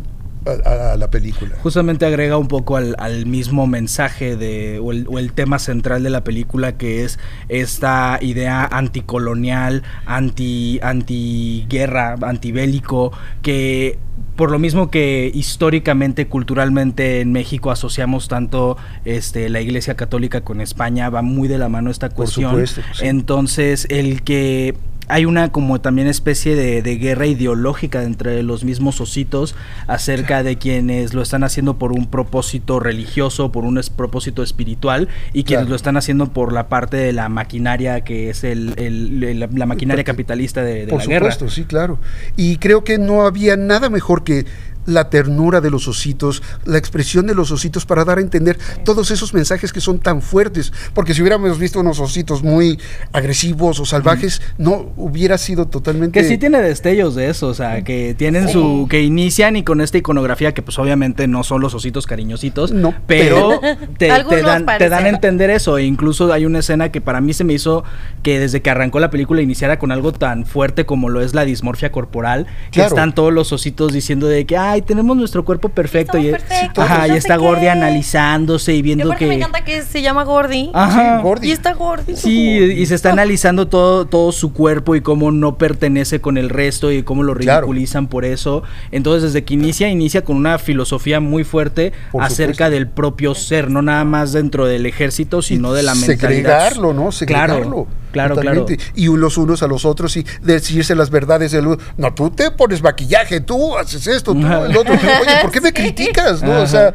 a, 0.45 0.95
la 0.97 1.09
película. 1.09 1.55
Justamente 1.61 2.05
agrega 2.05 2.37
un 2.37 2.47
poco 2.47 2.77
al, 2.77 3.25
mismo 3.25 3.67
mensaje 3.67 4.35
de, 4.35 4.79
o 4.79 4.91
el, 4.91 5.33
tema 5.33 5.59
central 5.59 6.03
de 6.03 6.09
la 6.09 6.23
película 6.23 6.77
que 6.77 7.03
es 7.03 7.19
esta 7.49 8.19
idea 8.21 8.65
anticolonial, 8.65 9.83
anti, 10.05 10.79
antiguerra, 10.81 12.15
antibélico, 12.21 13.11
que 13.41 13.99
por 14.35 14.51
lo 14.51 14.59
mismo 14.59 14.89
que 14.89 15.31
históricamente, 15.33 16.27
culturalmente 16.27 17.21
en 17.21 17.31
México 17.31 17.71
asociamos 17.71 18.27
tanto 18.27 18.77
este, 19.03 19.49
la 19.49 19.61
Iglesia 19.61 19.95
Católica 19.95 20.41
con 20.41 20.61
España, 20.61 21.09
va 21.09 21.21
muy 21.21 21.47
de 21.47 21.57
la 21.57 21.67
mano 21.67 21.91
esta 21.91 22.09
cuestión. 22.09 22.51
supuesto, 22.51 22.81
sí. 22.93 23.05
Entonces, 23.05 23.85
el 23.89 24.23
que 24.23 24.75
hay 25.09 25.25
una 25.25 25.51
como 25.51 25.81
también 25.81 26.07
especie 26.07 26.55
de, 26.55 26.81
de 26.81 26.95
guerra 26.97 27.25
ideológica 27.25 28.03
entre 28.03 28.41
los 28.43 28.63
mismos 28.63 29.01
ositos 29.01 29.55
acerca 29.87 30.43
de 30.43 30.57
quienes 30.57 31.13
lo 31.13 31.21
están 31.21 31.43
haciendo 31.43 31.77
por 31.77 31.91
un 31.91 32.05
propósito 32.07 32.79
religioso, 32.79 33.51
por 33.51 33.65
un 33.65 33.77
es- 33.79 33.89
propósito 33.89 34.43
espiritual 34.43 35.09
y 35.33 35.43
quienes 35.43 35.63
Claro. 35.63 35.69
lo 35.71 35.75
están 35.75 35.97
haciendo 35.97 36.31
por 36.31 36.53
la 36.53 36.69
parte 36.69 36.95
de 36.97 37.11
la 37.11 37.27
maquinaria 37.27 38.01
que 38.01 38.29
es 38.29 38.43
el, 38.43 38.73
el- 38.77 39.23
el- 39.23 39.39
la, 39.39 39.49
la 39.51 39.65
maquinaria 39.65 40.03
capitalista 40.03 40.63
de, 40.63 40.85
de 40.85 40.87
Por 40.87 40.99
la 41.01 41.05
guerra. 41.07 41.31
supuesto, 41.31 41.53
sí, 41.55 41.65
claro. 41.65 41.99
Y 42.37 42.57
creo 42.57 42.83
que 42.83 42.97
no 42.99 43.23
había 43.25 43.57
nada 43.57 43.89
mejor 43.89 44.23
que 44.23 44.45
la 44.89 45.09
ternura 45.09 45.61
de 45.61 45.69
los 45.69 45.87
ositos, 45.87 46.41
la 46.65 46.77
expresión 46.77 47.27
de 47.27 47.35
los 47.35 47.51
ositos 47.51 47.85
para 47.85 48.05
dar 48.05 48.17
a 48.17 48.21
entender 48.21 48.57
todos 48.83 49.11
esos 49.11 49.33
mensajes 49.33 49.71
que 49.73 49.81
son 49.81 49.99
tan 49.99 50.21
fuertes. 50.21 50.71
Porque 50.93 51.13
si 51.13 51.21
hubiéramos 51.21 51.57
visto 51.59 51.79
unos 51.79 51.99
ositos 51.99 52.43
muy 52.43 52.79
agresivos 53.13 53.79
o 53.79 53.85
salvajes, 53.85 54.41
no 54.57 54.91
hubiera 54.97 55.37
sido 55.37 55.67
totalmente... 55.67 56.19
Que 56.19 56.27
sí 56.27 56.37
tiene 56.37 56.61
destellos 56.61 57.15
de 57.15 57.29
eso, 57.29 57.47
o 57.47 57.53
sea, 57.53 57.83
que 57.83 58.15
tienen 58.17 58.49
su. 58.49 58.87
que 58.89 59.01
inician 59.01 59.55
y 59.55 59.63
con 59.63 59.81
esta 59.81 59.97
iconografía 59.97 60.53
que, 60.53 60.61
pues 60.61 60.77
obviamente 60.79 61.27
no 61.27 61.43
son 61.43 61.61
los 61.61 61.73
ositos 61.73 62.05
cariñositos, 62.05 62.71
No, 62.71 62.93
pero 63.07 63.59
te, 63.97 64.07
dan, 64.07 64.65
te 64.77 64.89
dan 64.89 65.05
a 65.05 65.09
entender 65.09 65.49
eso. 65.49 65.77
E 65.77 65.83
incluso 65.83 66.31
hay 66.31 66.45
una 66.45 66.59
escena 66.59 66.91
que 66.91 67.01
para 67.01 67.21
mí 67.21 67.33
se 67.33 67.43
me 67.43 67.53
hizo 67.53 67.83
que 68.23 68.39
desde 68.39 68.61
que 68.61 68.69
arrancó 68.69 68.99
la 68.99 69.09
película 69.09 69.41
iniciara 69.41 69.79
con 69.79 69.91
algo 69.91 70.11
tan 70.11 70.45
fuerte 70.45 70.85
como 70.85 71.09
lo 71.09 71.21
es 71.21 71.33
la 71.33 71.45
dismorfia 71.45 71.91
corporal, 71.91 72.45
que 72.71 72.79
Claro. 72.79 72.89
están 72.89 73.13
todos 73.15 73.33
los 73.33 73.51
ositos 73.51 73.91
diciendo 73.93 74.27
de 74.27 74.45
que, 74.45 74.57
ay, 74.57 74.78
tenemos 74.81 75.15
nuestro 75.17 75.43
cuerpo 75.45 75.69
perfecto. 75.69 76.17
Y, 76.17 76.31
perfectos, 76.31 76.83
ajá, 76.83 77.07
y 77.07 77.11
está 77.11 77.35
qué. 77.35 77.41
Gordy 77.43 77.67
analizándose 77.67 78.73
y 78.73 78.81
viendo 78.81 79.05
aparte 79.05 79.25
que. 79.25 79.29
me 79.29 79.35
encanta 79.35 79.63
que 79.63 79.81
se 79.81 80.01
llama 80.01 80.23
Gordy. 80.23 80.71
Ajá. 80.73 81.17
Sí, 81.17 81.23
Gordy. 81.23 81.47
Y 81.47 81.51
está 81.51 81.73
Gordy. 81.73 82.15
Sí, 82.15 82.57
y 82.57 82.85
se 82.85 82.95
está 82.95 83.11
analizando 83.11 83.67
todo, 83.67 84.05
todo 84.05 84.31
su 84.31 84.53
cuerpo 84.53 84.95
y 84.95 85.01
cómo 85.01 85.31
no 85.31 85.57
pertenece 85.57 86.21
con 86.21 86.37
el 86.37 86.49
resto 86.49 86.91
y 86.91 87.03
cómo 87.03 87.23
lo 87.23 87.35
Claro. 87.35 87.61
ridiculizan 87.67 88.07
por 88.07 88.25
eso. 88.25 88.63
Entonces, 88.91 89.23
desde 89.33 89.45
que 89.45 89.53
inicia, 89.53 89.89
inicia 89.89 90.23
con 90.23 90.35
una 90.37 90.57
filosofía 90.59 91.19
muy 91.19 91.43
fuerte 91.43 91.93
Por 92.11 92.23
acerca 92.23 92.65
supuesto. 92.65 92.71
del 92.71 92.87
propio 92.87 93.35
ser, 93.35 93.69
no 93.69 93.81
nada 93.81 94.03
más 94.03 94.33
dentro 94.33 94.65
del 94.65 94.85
ejército, 94.85 95.41
sino 95.41 95.73
de 95.73 95.83
la 95.83 95.93
mentalidad. 95.95 96.19
segregarlo, 96.27 96.93
¿no? 96.93 97.11
Segregarlo. 97.11 97.55
Claro, 97.59 97.87
claro, 98.11 98.35
claro. 98.35 98.65
totalmente. 98.65 98.79
Y 98.95 99.07
los 99.07 99.37
unos 99.37 99.63
a 99.63 99.67
los 99.67 99.85
otros 99.85 100.15
y 100.17 100.25
decirse 100.41 100.95
las 100.95 101.09
verdades 101.09 101.51
del 101.51 101.67
uno. 101.67 101.77
No, 101.97 102.13
tú 102.13 102.29
te 102.29 102.51
pones 102.51 102.81
maquillaje, 102.81 103.41
tú 103.41 103.77
haces 103.77 104.07
esto, 104.07 104.33
tú 104.33 104.45
el 104.45 104.75
otro. 104.75 104.93
Oye, 104.93 105.41
¿por 105.41 105.51
qué 105.51 105.61
me 105.61 105.73
criticas? 105.79 106.41
¿no? 106.41 106.61
O 106.61 106.67
sea, 106.67 106.93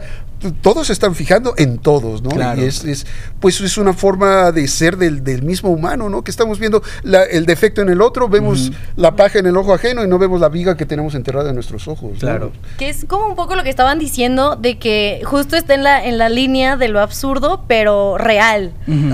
todos 0.62 0.88
se 0.88 0.92
están 0.92 1.14
fijando 1.14 1.54
en 1.56 1.78
todos, 1.78 2.22
¿no? 2.22 2.30
Claro. 2.30 2.60
Y 2.60 2.64
es, 2.66 2.84
es, 2.84 3.06
pues 3.40 3.60
es 3.60 3.78
una 3.78 3.92
forma 3.94 4.52
de 4.52 4.68
ser 4.68 4.96
del, 4.96 5.24
del 5.24 5.42
mismo 5.42 5.70
humano, 5.70 6.08
¿no? 6.10 6.22
Que 6.22 6.30
estamos 6.30 6.58
viendo 6.58 6.82
la- 7.02 7.24
el 7.24 7.46
defecto 7.46 7.80
en 7.82 7.88
el 7.88 8.02
otro, 8.02 8.28
vemos 8.28 8.70
la 8.96 9.16
paja 9.16 9.38
en 9.38 9.46
el 9.46 9.56
ojo 9.56 9.72
ajeno 9.72 10.04
y 10.04 10.08
no 10.08 10.18
vemos 10.18 10.40
la 10.40 10.48
viga 10.48 10.76
que 10.76 10.84
tenemos 10.86 11.14
enterrada 11.14 11.48
en 11.48 11.54
nuestros 11.54 11.88
ojos. 11.88 12.12
¿no? 12.12 12.18
Claro. 12.18 12.52
Que 12.78 12.88
es 12.90 13.04
como 13.06 13.26
un 13.26 13.34
poco 13.36 13.54
lo 13.56 13.62
que 13.62 13.70
estaban 13.70 13.98
diciendo 13.98 14.56
de 14.56 14.78
que 14.78 15.22
justo 15.24 15.56
está 15.56 15.74
en 15.74 15.82
la, 15.82 16.04
en 16.04 16.18
la 16.18 16.28
línea 16.28 16.76
de 16.76 16.88
lo 16.88 17.00
absurdo, 17.00 17.64
pero 17.66 18.18
real. 18.18 18.72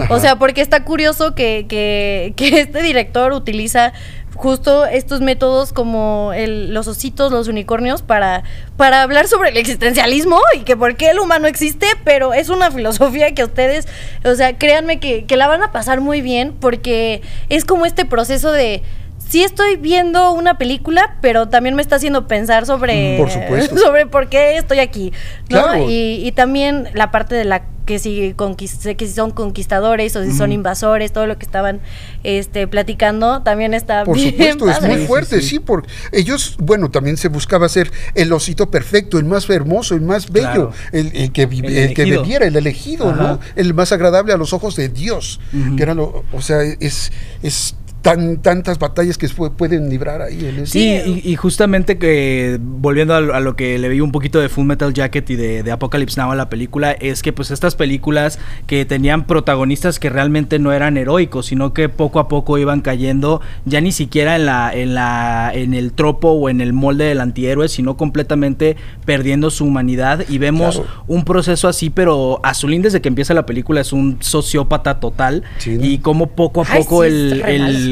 O 0.08 0.18
sea, 0.18 0.36
porque 0.38 0.60
está 0.60 0.84
curioso 0.84 1.34
que, 1.34 1.66
que, 1.68 2.32
que 2.36 2.60
este 2.60 2.82
director 2.82 3.32
utiliza 3.32 3.92
justo 4.40 4.86
estos 4.86 5.20
métodos 5.20 5.72
como 5.72 6.32
el- 6.34 6.72
los 6.74 6.88
ositos, 6.88 7.30
los 7.30 7.46
unicornios, 7.48 8.02
para, 8.02 8.42
para 8.76 9.02
hablar 9.02 9.28
sobre 9.28 9.50
el 9.50 9.56
existencialismo 9.58 10.40
y 10.56 10.60
que 10.60 10.76
por 10.76 10.96
qué 10.96 11.10
el 11.10 11.18
humano 11.20 11.46
existe, 11.46 11.86
pero 12.04 12.32
es 12.32 12.48
una 12.48 12.70
filosofía 12.70 13.34
que 13.34 13.44
ustedes, 13.44 13.86
o 14.24 14.34
sea, 14.34 14.56
créanme 14.58 14.98
que, 14.98 15.24
que 15.26 15.36
la 15.36 15.46
van 15.46 15.62
a 15.62 15.72
pasar 15.72 16.00
muy 16.00 16.20
bien 16.22 16.54
porque 16.58 17.22
es 17.48 17.64
como 17.64 17.86
este 17.86 18.04
proceso 18.04 18.50
de... 18.52 18.82
Sí 19.30 19.44
estoy 19.44 19.76
viendo 19.76 20.32
una 20.32 20.58
película, 20.58 21.16
pero 21.22 21.48
también 21.48 21.76
me 21.76 21.82
está 21.82 21.96
haciendo 21.96 22.26
pensar 22.26 22.66
sobre, 22.66 23.16
Por 23.16 23.30
supuesto. 23.30 23.78
sobre 23.84 24.06
por 24.06 24.28
qué 24.28 24.56
estoy 24.56 24.80
aquí, 24.80 25.12
¿no? 25.48 25.62
Claro. 25.62 25.88
Y, 25.88 26.26
y 26.26 26.32
también 26.32 26.88
la 26.94 27.12
parte 27.12 27.36
de 27.36 27.44
la 27.44 27.62
que 27.86 27.98
si, 27.98 28.34
conquist- 28.34 28.94
que 28.96 29.06
si 29.06 29.12
son 29.14 29.30
conquistadores 29.32 30.14
o 30.14 30.22
si 30.24 30.32
son 30.32 30.52
invasores, 30.52 31.12
todo 31.12 31.26
lo 31.26 31.38
que 31.38 31.46
estaban 31.46 31.80
este, 32.22 32.68
platicando, 32.68 33.42
también 33.42 33.72
está 33.74 34.04
Por 34.04 34.16
bien 34.16 34.30
supuesto, 34.32 34.70
es 34.70 34.82
muy 34.82 35.00
sí, 35.00 35.06
fuerte, 35.06 35.40
sí, 35.40 35.48
sí. 35.48 35.58
porque 35.60 35.88
ellos, 36.12 36.56
bueno, 36.58 36.90
también 36.90 37.16
se 37.16 37.26
buscaba 37.28 37.68
ser 37.68 37.90
el 38.14 38.32
osito 38.32 38.70
perfecto, 38.70 39.18
el 39.18 39.24
más 39.24 39.48
hermoso, 39.50 39.94
el 39.94 40.02
más 40.02 40.30
bello, 40.30 40.70
Claro. 40.70 40.72
el, 40.92 41.10
el 41.16 41.32
que, 41.32 41.42
El 41.44 41.64
el 41.66 41.94
que 41.94 42.04
bebiera, 42.04 42.46
el 42.46 42.54
elegido, 42.56 43.10
Ajá. 43.10 43.22
¿no? 43.22 43.40
El 43.56 43.74
más 43.74 43.90
agradable 43.92 44.32
a 44.32 44.36
los 44.36 44.52
ojos 44.52 44.76
de 44.76 44.88
Dios, 44.88 45.40
que 45.76 45.82
era 45.82 45.94
lo, 45.94 46.24
o 46.32 46.40
sea, 46.42 46.62
es, 46.62 47.10
es 47.42 47.74
tan, 48.02 48.38
tantas 48.40 48.78
batallas 48.78 49.18
que 49.18 49.26
pu- 49.28 49.50
pueden 49.52 49.90
librar 49.90 50.22
ahí. 50.22 50.44
es- 50.62 50.70
Sí, 50.70 50.88
y, 51.04 51.30
y 51.32 51.36
justamente 51.36 51.98
que 51.98 52.58
volviendo 52.60 53.14
a, 53.14 53.20
lo- 53.20 53.34
a 53.34 53.40
lo 53.40 53.56
que 53.56 53.78
le 53.78 53.88
vi 53.88 54.00
un 54.00 54.10
poquito 54.12 54.40
de 54.40 54.48
Full 54.48 54.64
Metal 54.64 54.92
Jacket 54.94 55.28
y 55.30 55.36
de, 55.36 55.62
de 55.62 55.70
Apocalypse 55.72 56.18
Now 56.20 56.32
a 56.32 56.34
la 56.34 56.48
película, 56.48 56.92
es 56.92 57.22
que 57.22 57.32
pues 57.32 57.50
estas 57.50 57.74
películas 57.74 58.38
que 58.66 58.84
tenían 58.86 59.26
protagonistas 59.26 59.98
que 59.98 60.08
realmente 60.10 60.58
no 60.58 60.72
eran 60.72 60.96
heroicos, 60.96 61.46
sino 61.46 61.74
que 61.74 61.88
poco 61.88 62.18
a 62.20 62.28
poco 62.28 62.56
iban 62.58 62.80
cayendo 62.80 63.40
ya 63.66 63.80
ni 63.80 63.92
siquiera 63.92 64.36
en 64.36 64.46
la, 64.46 64.70
en 64.72 64.94
la, 64.94 65.50
en 65.54 65.74
el 65.74 65.92
tropo 65.92 66.30
o 66.30 66.48
en 66.48 66.60
el 66.60 66.72
molde 66.72 67.04
del 67.04 67.20
antihéroe, 67.20 67.68
sino 67.68 67.96
completamente 67.96 68.76
perdiendo 69.04 69.50
su 69.50 69.64
humanidad. 69.66 70.24
Y 70.28 70.38
vemos 70.38 70.76
Claro. 70.76 70.90
un 71.06 71.24
proceso 71.24 71.68
así, 71.68 71.90
pero 71.90 72.40
Azulín 72.44 72.82
desde 72.82 73.00
que 73.00 73.08
empieza 73.08 73.34
la 73.34 73.44
película 73.46 73.80
es 73.80 73.92
un 73.92 74.16
sociópata 74.20 75.00
total. 75.00 75.42
Sí, 75.58 75.76
¿no? 75.76 75.84
Y 75.84 75.98
como 75.98 76.28
poco 76.28 76.62
a 76.62 76.66
Ay, 76.68 76.82
poco 76.82 77.02
sí, 77.02 77.08
el, 77.08 77.42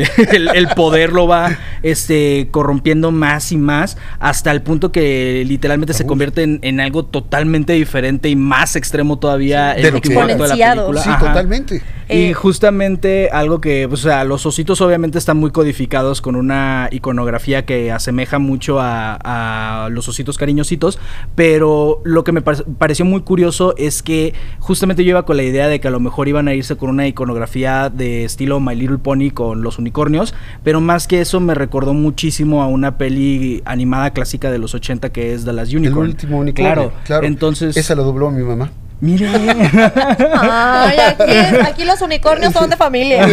el, 0.02 0.08
el, 0.34 0.48
el 0.54 0.68
poder 0.68 1.12
lo 1.12 1.26
va 1.26 1.56
este, 1.82 2.48
corrompiendo 2.50 3.10
más 3.12 3.52
y 3.52 3.56
más 3.56 3.96
hasta 4.18 4.50
el 4.50 4.62
punto 4.62 4.92
que 4.92 5.44
literalmente 5.46 5.94
se 5.94 6.06
convierte 6.06 6.42
en, 6.42 6.58
en 6.62 6.80
algo 6.80 7.04
totalmente 7.04 7.72
diferente 7.72 8.28
y 8.28 8.36
más 8.36 8.76
extremo 8.76 9.18
todavía 9.18 9.74
Sí, 9.74 9.76
en 9.78 9.82
de 9.82 9.88
el 9.88 9.94
lo 9.94 10.00
que 10.00 10.08
último 10.08 10.24
era. 10.24 10.32
acto 10.34 10.42
de 10.44 10.48
la 10.48 10.74
película. 10.74 11.02
Sí, 11.02 11.08
Ajá. 11.10 11.26
totalmente. 11.26 11.82
Y 12.10 12.30
Eh, 12.30 12.34
justamente 12.34 13.28
algo 13.30 13.60
que, 13.60 13.86
pues, 13.88 14.00
o 14.04 14.08
sea, 14.08 14.24
los 14.24 14.44
ositos 14.46 14.80
obviamente 14.80 15.18
están 15.18 15.36
muy 15.36 15.50
codificados 15.50 16.22
con 16.22 16.36
una 16.36 16.88
iconografía 16.90 17.66
que 17.66 17.92
asemeja 17.92 18.38
mucho 18.38 18.80
a, 18.80 19.18
a 19.84 19.88
los 19.90 20.08
ositos 20.08 20.38
cariñositos, 20.38 20.98
pero 21.34 22.00
lo 22.04 22.24
que 22.24 22.32
me 22.32 22.40
pare- 22.42 22.64
pareció 22.78 23.04
muy 23.04 23.20
curioso 23.22 23.74
es 23.76 24.02
que 24.02 24.34
justamente 24.58 25.04
yo 25.04 25.10
iba 25.10 25.24
con 25.24 25.36
la 25.36 25.42
idea 25.42 25.68
de 25.68 25.80
que 25.80 25.88
a 25.88 25.90
lo 25.90 26.00
mejor 26.00 26.28
iban 26.28 26.48
a 26.48 26.54
irse 26.54 26.76
con 26.76 26.88
una 26.90 27.06
iconografía 27.06 27.90
de 27.90 28.24
estilo 28.24 28.58
My 28.60 28.74
Little 28.74 28.98
Pony 28.98 29.30
con 29.32 29.62
los 29.62 29.78
unicornios, 29.78 29.87
pero 30.64 30.80
más 30.80 31.06
que 31.06 31.20
eso 31.20 31.40
me 31.40 31.54
recordó 31.54 31.94
muchísimo 31.94 32.62
a 32.62 32.66
una 32.66 32.98
peli 32.98 33.62
animada 33.64 34.10
clásica 34.12 34.50
de 34.50 34.58
los 34.58 34.74
80 34.74 35.10
que 35.10 35.32
es 35.34 35.44
The 35.44 35.52
Last 35.52 35.72
El 35.72 35.78
Unicorn. 35.78 36.08
último 36.08 36.38
unicornio. 36.38 36.74
Claro, 36.74 36.92
Claro. 37.04 37.26
entonces... 37.26 37.76
Esa 37.76 37.94
la 37.94 38.02
dobló 38.02 38.30
mi 38.30 38.42
mamá. 38.42 38.70
Mire. 39.00 39.28
Ay, 39.28 40.98
aquí, 40.98 41.32
aquí 41.64 41.84
los 41.84 42.00
unicornios 42.02 42.52
son 42.52 42.68
de 42.68 42.76
familia. 42.76 43.26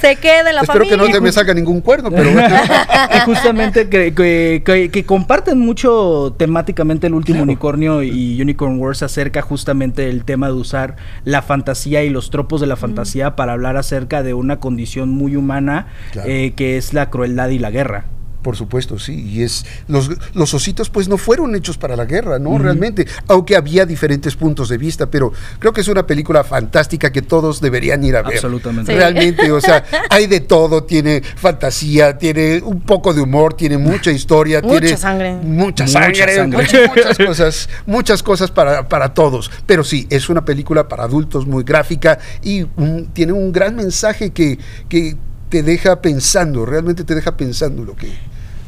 Se 0.00 0.16
queda 0.16 0.40
en 0.50 0.54
la 0.56 0.60
Espero 0.62 0.80
familia. 0.84 0.90
que 0.90 0.96
no 0.96 1.08
te 1.10 1.20
me 1.20 1.32
saca 1.32 1.54
ningún 1.54 1.80
cuerno, 1.80 2.10
pero 2.10 2.30
bueno. 2.32 2.54
justamente 3.24 3.88
que, 3.88 4.12
que- 4.14 4.62
que- 4.64 4.90
que 4.90 5.04
comparten 5.06 5.58
mucho 5.58 6.34
temáticamente 6.36 7.06
el 7.06 7.14
último 7.14 7.42
unicornio 7.42 8.02
y 8.02 8.40
Unicorn 8.42 8.78
Wars 8.78 9.02
acerca 9.02 9.40
justamente 9.42 10.08
el 10.08 10.24
tema 10.24 10.48
de 10.48 10.52
usar 10.54 10.96
la 11.24 11.42
fantasía 11.42 12.02
y 12.02 12.10
los 12.10 12.30
tropos 12.30 12.60
de 12.60 12.66
la 12.66 12.76
fantasía 12.76 13.36
para 13.36 13.52
hablar 13.52 13.76
acerca 13.76 14.22
de 14.22 14.34
una 14.34 14.58
condición 14.60 15.08
muy 15.10 15.36
humana 15.36 15.86
Claro. 16.12 16.28
eh, 16.28 16.52
que 16.54 16.76
es 16.76 16.92
la 16.92 17.08
crueldad 17.10 17.48
y 17.48 17.58
la 17.58 17.70
guerra. 17.70 18.04
Por 18.42 18.56
supuesto, 18.56 18.98
sí. 18.98 19.20
Y 19.20 19.42
es 19.42 19.66
los, 19.86 20.10
los 20.34 20.54
ositos, 20.54 20.88
pues 20.88 21.08
no 21.08 21.18
fueron 21.18 21.54
hechos 21.54 21.76
para 21.76 21.94
la 21.94 22.06
guerra, 22.06 22.38
¿no? 22.38 22.56
Realmente. 22.58 23.06
Aunque 23.28 23.54
había 23.54 23.84
diferentes 23.84 24.34
puntos 24.34 24.68
de 24.70 24.78
vista, 24.78 25.10
pero 25.10 25.30
creo 25.58 25.72
que 25.74 25.82
es 25.82 25.88
una 25.88 26.06
película 26.06 26.42
fantástica 26.42 27.12
que 27.12 27.20
todos 27.22 27.60
deberían 27.60 28.02
ir 28.02 28.16
a 28.16 28.22
ver. 28.22 28.34
Absolutamente. 28.34 28.92
Sí. 28.92 28.98
Realmente, 28.98 29.52
o 29.52 29.60
sea, 29.60 29.84
hay 30.10 30.26
de 30.26 30.40
todo, 30.40 30.84
tiene 30.84 31.20
fantasía, 31.20 32.16
tiene 32.16 32.62
un 32.64 32.80
poco 32.80 33.12
de 33.12 33.20
humor, 33.20 33.54
tiene 33.54 33.76
mucha 33.76 34.10
historia, 34.10 34.60
Mucha 34.62 34.80
tiene 34.80 34.96
sangre. 34.96 35.32
mucha 35.34 35.84
Mucha 35.84 35.86
sangre, 35.88 36.34
sangre. 36.36 36.58
muchas, 36.62 36.88
muchas 36.96 37.18
cosas, 37.18 37.68
muchas 37.86 38.22
cosas 38.22 38.50
para, 38.50 38.88
para 38.88 39.12
todos. 39.12 39.50
Pero 39.66 39.84
sí, 39.84 40.06
es 40.10 40.28
una 40.30 40.44
película 40.44 40.88
para 40.88 41.04
adultos 41.04 41.46
muy 41.46 41.62
gráfica 41.64 42.18
y 42.42 42.62
un- 42.76 43.10
tiene 43.12 43.32
un 43.32 43.52
gran 43.52 43.76
mensaje 43.76 44.30
que, 44.30 44.58
que 44.88 45.16
te 45.50 45.62
deja 45.64 46.00
pensando, 46.00 46.64
realmente 46.64 47.02
te 47.02 47.14
deja 47.14 47.36
pensando 47.36 47.84
lo 47.84 47.96
que 47.96 48.08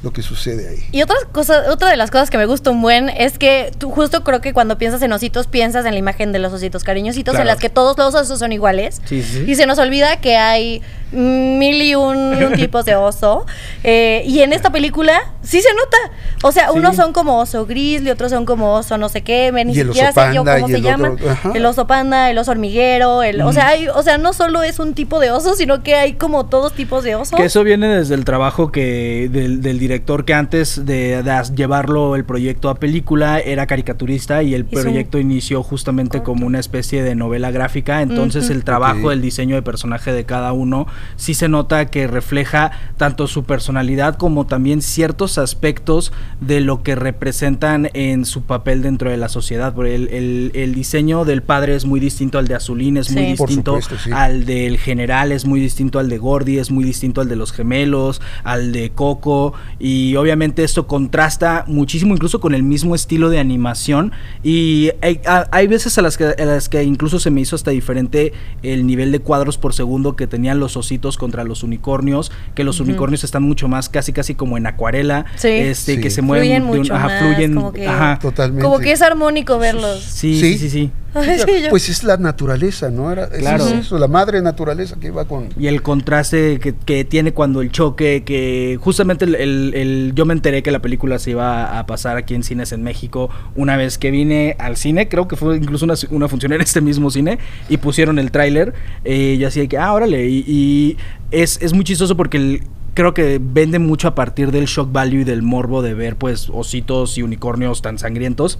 lo 0.02 0.12
que 0.12 0.22
sucede 0.22 0.68
ahí. 0.68 0.84
Y 0.90 1.02
otra 1.02 1.16
cosa, 1.30 1.64
otra 1.70 1.88
de 1.90 1.96
las 1.96 2.10
cosas 2.10 2.28
que 2.30 2.36
me 2.38 2.46
gusta 2.46 2.70
un 2.70 2.82
buen 2.82 3.08
es 3.08 3.38
que 3.38 3.70
tú 3.78 3.90
justo 3.90 4.24
creo 4.24 4.40
que 4.40 4.52
cuando 4.52 4.76
piensas 4.78 5.00
en 5.02 5.12
ositos 5.12 5.46
piensas 5.46 5.84
en 5.86 5.92
la 5.92 5.98
imagen 5.98 6.32
de 6.32 6.38
los 6.40 6.52
ositos 6.52 6.82
cariñositos 6.84 7.32
Claro. 7.34 7.42
en 7.42 7.46
las 7.46 7.58
que 7.58 7.68
todos 7.70 7.96
los 7.96 8.14
osos 8.14 8.38
son 8.38 8.52
iguales. 8.52 9.00
Sí, 9.04 9.22
sí. 9.22 9.44
Y 9.46 9.54
se 9.54 9.64
nos 9.66 9.78
olvida 9.78 10.16
que 10.20 10.36
hay 10.36 10.82
mil 11.12 11.80
y 11.82 11.94
un, 11.94 12.52
tipos 12.56 12.84
de 12.84 12.96
oso. 12.96 13.46
Eh, 13.84 14.22
y 14.26 14.40
en 14.40 14.52
esta 14.52 14.70
película 14.72 15.20
sí 15.42 15.60
se 15.60 15.68
nota. 15.74 15.96
O 16.42 16.50
sea, 16.50 16.70
Sí. 16.72 16.78
unos 16.78 16.96
son 16.96 17.12
como 17.12 17.38
oso 17.38 17.64
grizzly, 17.66 18.10
otros 18.10 18.30
son 18.32 18.44
como 18.44 18.74
oso 18.74 18.98
no 18.98 19.08
sé 19.08 19.22
qué, 19.22 19.52
ni 19.64 19.74
siquiera 19.74 20.10
sé 20.12 20.34
yo 20.34 20.44
cómo 20.44 20.66
se 20.68 20.76
el 20.76 20.82
llaman. 20.82 21.12
otro. 21.12 21.54
El 21.54 21.64
oso 21.66 21.86
panda, 21.86 22.30
el 22.30 22.38
oso 22.38 22.50
hormiguero, 22.50 23.22
el, 23.22 23.40
o 23.42 23.52
sea, 23.52 23.68
hay, 23.68 23.86
o 23.88 24.02
sea, 24.02 24.18
no 24.18 24.32
solo 24.32 24.62
es 24.64 24.78
un 24.80 24.94
tipo 24.94 25.20
de 25.20 25.30
oso, 25.30 25.54
sino 25.54 25.82
que 25.84 25.94
hay 25.94 26.14
como 26.14 26.46
todos 26.46 26.72
tipos 26.72 27.04
de 27.04 27.14
osos. 27.14 27.36
Que 27.36 27.44
eso 27.44 27.62
viene 27.62 27.86
desde 27.88 28.14
el 28.14 28.24
trabajo 28.24 28.72
que 28.72 29.28
del, 29.30 29.60
del 29.62 29.78
director 29.78 29.91
que 30.00 30.34
antes 30.34 30.84
de, 30.86 31.22
llevarlo 31.54 32.16
el 32.16 32.24
proyecto 32.24 32.68
a 32.70 32.76
película 32.76 33.38
era 33.40 33.66
caricaturista 33.66 34.42
y 34.42 34.54
el 34.54 34.66
Hizo 34.70 34.76
un- 34.78 34.82
proyecto 34.84 35.18
inició 35.18 35.62
justamente 35.62 36.22
como 36.22 36.46
una 36.46 36.58
especie 36.58 37.02
de 37.02 37.14
novela 37.14 37.50
gráfica. 37.50 38.02
Entonces 38.02 38.50
el 38.50 38.64
trabajo 38.64 39.10
del 39.10 39.20
diseño 39.20 39.54
de 39.54 39.62
personaje 39.62 40.12
de 40.12 40.24
cada 40.24 40.52
uno 40.52 40.86
sí 41.16 41.34
se 41.34 41.48
nota 41.48 41.86
que 41.86 42.06
refleja 42.06 42.70
tanto 42.96 43.26
su 43.26 43.44
personalidad 43.44 44.16
como 44.16 44.46
también 44.46 44.82
ciertos 44.82 45.38
aspectos 45.38 46.12
de 46.40 46.60
lo 46.60 46.82
que 46.82 46.94
representan 46.94 47.88
en 47.94 48.24
su 48.24 48.42
papel 48.42 48.82
dentro 48.82 49.10
de 49.10 49.16
la 49.16 49.28
sociedad. 49.28 49.74
Porque 49.74 49.94
el, 49.94 50.08
el- 50.08 50.50
el 50.54 50.74
diseño 50.74 51.24
del 51.24 51.42
padre 51.42 51.74
es 51.74 51.84
muy 51.84 52.00
distinto 52.00 52.38
al 52.38 52.48
de 52.48 52.54
Azulín, 52.54 52.96
es 52.96 53.10
muy 53.10 53.22
Sí. 53.22 53.28
Distinto 53.32 53.80
supuesto, 53.80 53.96
sí. 53.98 54.10
al 54.12 54.44
del 54.44 54.78
general, 54.78 55.32
es 55.32 55.44
muy 55.46 55.60
distinto 55.60 55.98
al 55.98 56.08
de 56.08 56.18
Gordy, 56.18 56.58
es 56.58 56.70
muy 56.70 56.84
distinto 56.84 57.20
al 57.20 57.28
de 57.28 57.36
los 57.36 57.52
gemelos, 57.52 58.20
al 58.44 58.72
de 58.72 58.90
Coco 58.90 59.54
y 59.84 60.14
obviamente 60.14 60.62
esto 60.62 60.86
contrasta 60.86 61.64
muchísimo 61.66 62.14
incluso 62.14 62.38
con 62.40 62.54
el 62.54 62.62
mismo 62.62 62.94
estilo 62.94 63.30
de 63.30 63.40
animación 63.40 64.12
y 64.44 64.90
hay, 65.00 65.20
hay 65.50 65.66
veces 65.66 65.98
a 65.98 66.02
las, 66.02 66.16
que, 66.16 66.24
a 66.26 66.44
las 66.44 66.68
que 66.68 66.84
incluso 66.84 67.18
se 67.18 67.32
me 67.32 67.40
hizo 67.40 67.56
hasta 67.56 67.72
diferente 67.72 68.32
el 68.62 68.86
nivel 68.86 69.10
de 69.10 69.18
cuadros 69.18 69.58
por 69.58 69.74
segundo 69.74 70.14
que 70.14 70.28
tenían 70.28 70.60
los 70.60 70.76
ositos 70.76 71.16
contra 71.18 71.42
los 71.42 71.64
unicornios, 71.64 72.30
que 72.54 72.62
los 72.62 72.78
unicornios 72.78 73.24
están 73.24 73.42
mucho 73.42 73.66
más 73.66 73.88
casi 73.88 74.12
casi 74.12 74.36
como 74.36 74.56
en 74.56 74.68
acuarela, 74.68 75.26
Sí. 75.34 75.48
este 75.48 75.96
Sí. 75.96 76.00
que 76.00 76.10
se 76.10 76.22
mueven 76.22 76.44
Fluyen 76.46 76.62
de 76.64 76.70
un- 76.70 76.78
mucho 76.78 76.94
ajá, 76.94 77.06
más, 77.08 77.18
fluyen, 77.20 77.54
como 77.56 77.72
que- 77.72 77.86
ajá. 77.88 78.18
Totalmente. 78.22 78.62
Como 78.64 78.78
que 78.78 78.92
es 78.92 79.02
armónico 79.02 79.58
verlos. 79.58 80.00
Sí, 80.00 80.38
Sí. 80.38 80.58
sí, 80.58 80.70
sí, 80.70 80.90
sí, 81.46 81.64
Pues 81.70 81.88
es 81.88 82.04
la 82.04 82.16
naturaleza, 82.16 82.90
¿no? 82.90 83.10
Era, 83.12 83.24
es 83.24 83.38
Claro. 83.40 83.66
eso, 83.68 83.98
la 83.98 84.08
madre 84.08 84.40
naturaleza 84.40 84.96
que 84.98 85.10
va 85.10 85.24
con... 85.26 85.48
Y 85.58 85.66
el 85.66 85.82
contraste 85.82 86.58
que, 86.58 86.74
que 86.74 87.04
tiene 87.04 87.32
cuando 87.32 87.60
el 87.60 87.70
choque, 87.70 88.22
que 88.24 88.78
justamente 88.80 89.24
el, 89.24 89.34
el- 89.34 89.74
el- 89.74 90.12
yo 90.14 90.24
me 90.24 90.32
enteré 90.32 90.62
que 90.62 90.70
la 90.70 90.80
película 90.80 91.18
se 91.18 91.32
iba 91.32 91.78
a 91.78 91.86
pasar 91.86 92.16
aquí 92.16 92.34
en 92.34 92.42
cines 92.42 92.72
en 92.72 92.82
México 92.82 93.28
una 93.54 93.76
vez 93.76 93.98
que 93.98 94.10
vine 94.10 94.56
al 94.58 94.76
cine, 94.76 95.08
creo 95.08 95.28
que 95.28 95.36
fue 95.36 95.56
incluso 95.56 95.84
una, 95.84 95.94
una 96.10 96.28
función 96.28 96.52
en 96.52 96.60
este 96.60 96.80
mismo 96.80 97.10
cine, 97.10 97.38
y 97.68 97.76
pusieron 97.76 98.18
el 98.18 98.30
tráiler, 98.30 98.72
eh, 99.04 99.36
y 99.38 99.44
así 99.44 99.60
de 99.60 99.68
que, 99.68 99.78
ah, 99.78 99.92
órale, 99.92 100.28
y, 100.28 100.44
y 100.46 100.96
es, 101.30 101.58
es 101.62 101.72
muy 101.74 101.84
chistoso 101.84 102.16
porque 102.16 102.36
el- 102.38 102.62
creo 102.94 103.14
que 103.14 103.40
vende 103.42 103.78
mucho 103.78 104.06
a 104.08 104.14
partir 104.14 104.50
del 104.50 104.66
shock 104.66 104.92
value 104.92 105.20
y 105.20 105.24
del 105.24 105.40
morbo 105.42 105.80
de 105.80 105.94
ver 105.94 106.16
pues 106.16 106.50
ositos 106.52 107.16
y 107.16 107.22
unicornios 107.22 107.80
tan 107.80 107.98
sangrientos. 107.98 108.58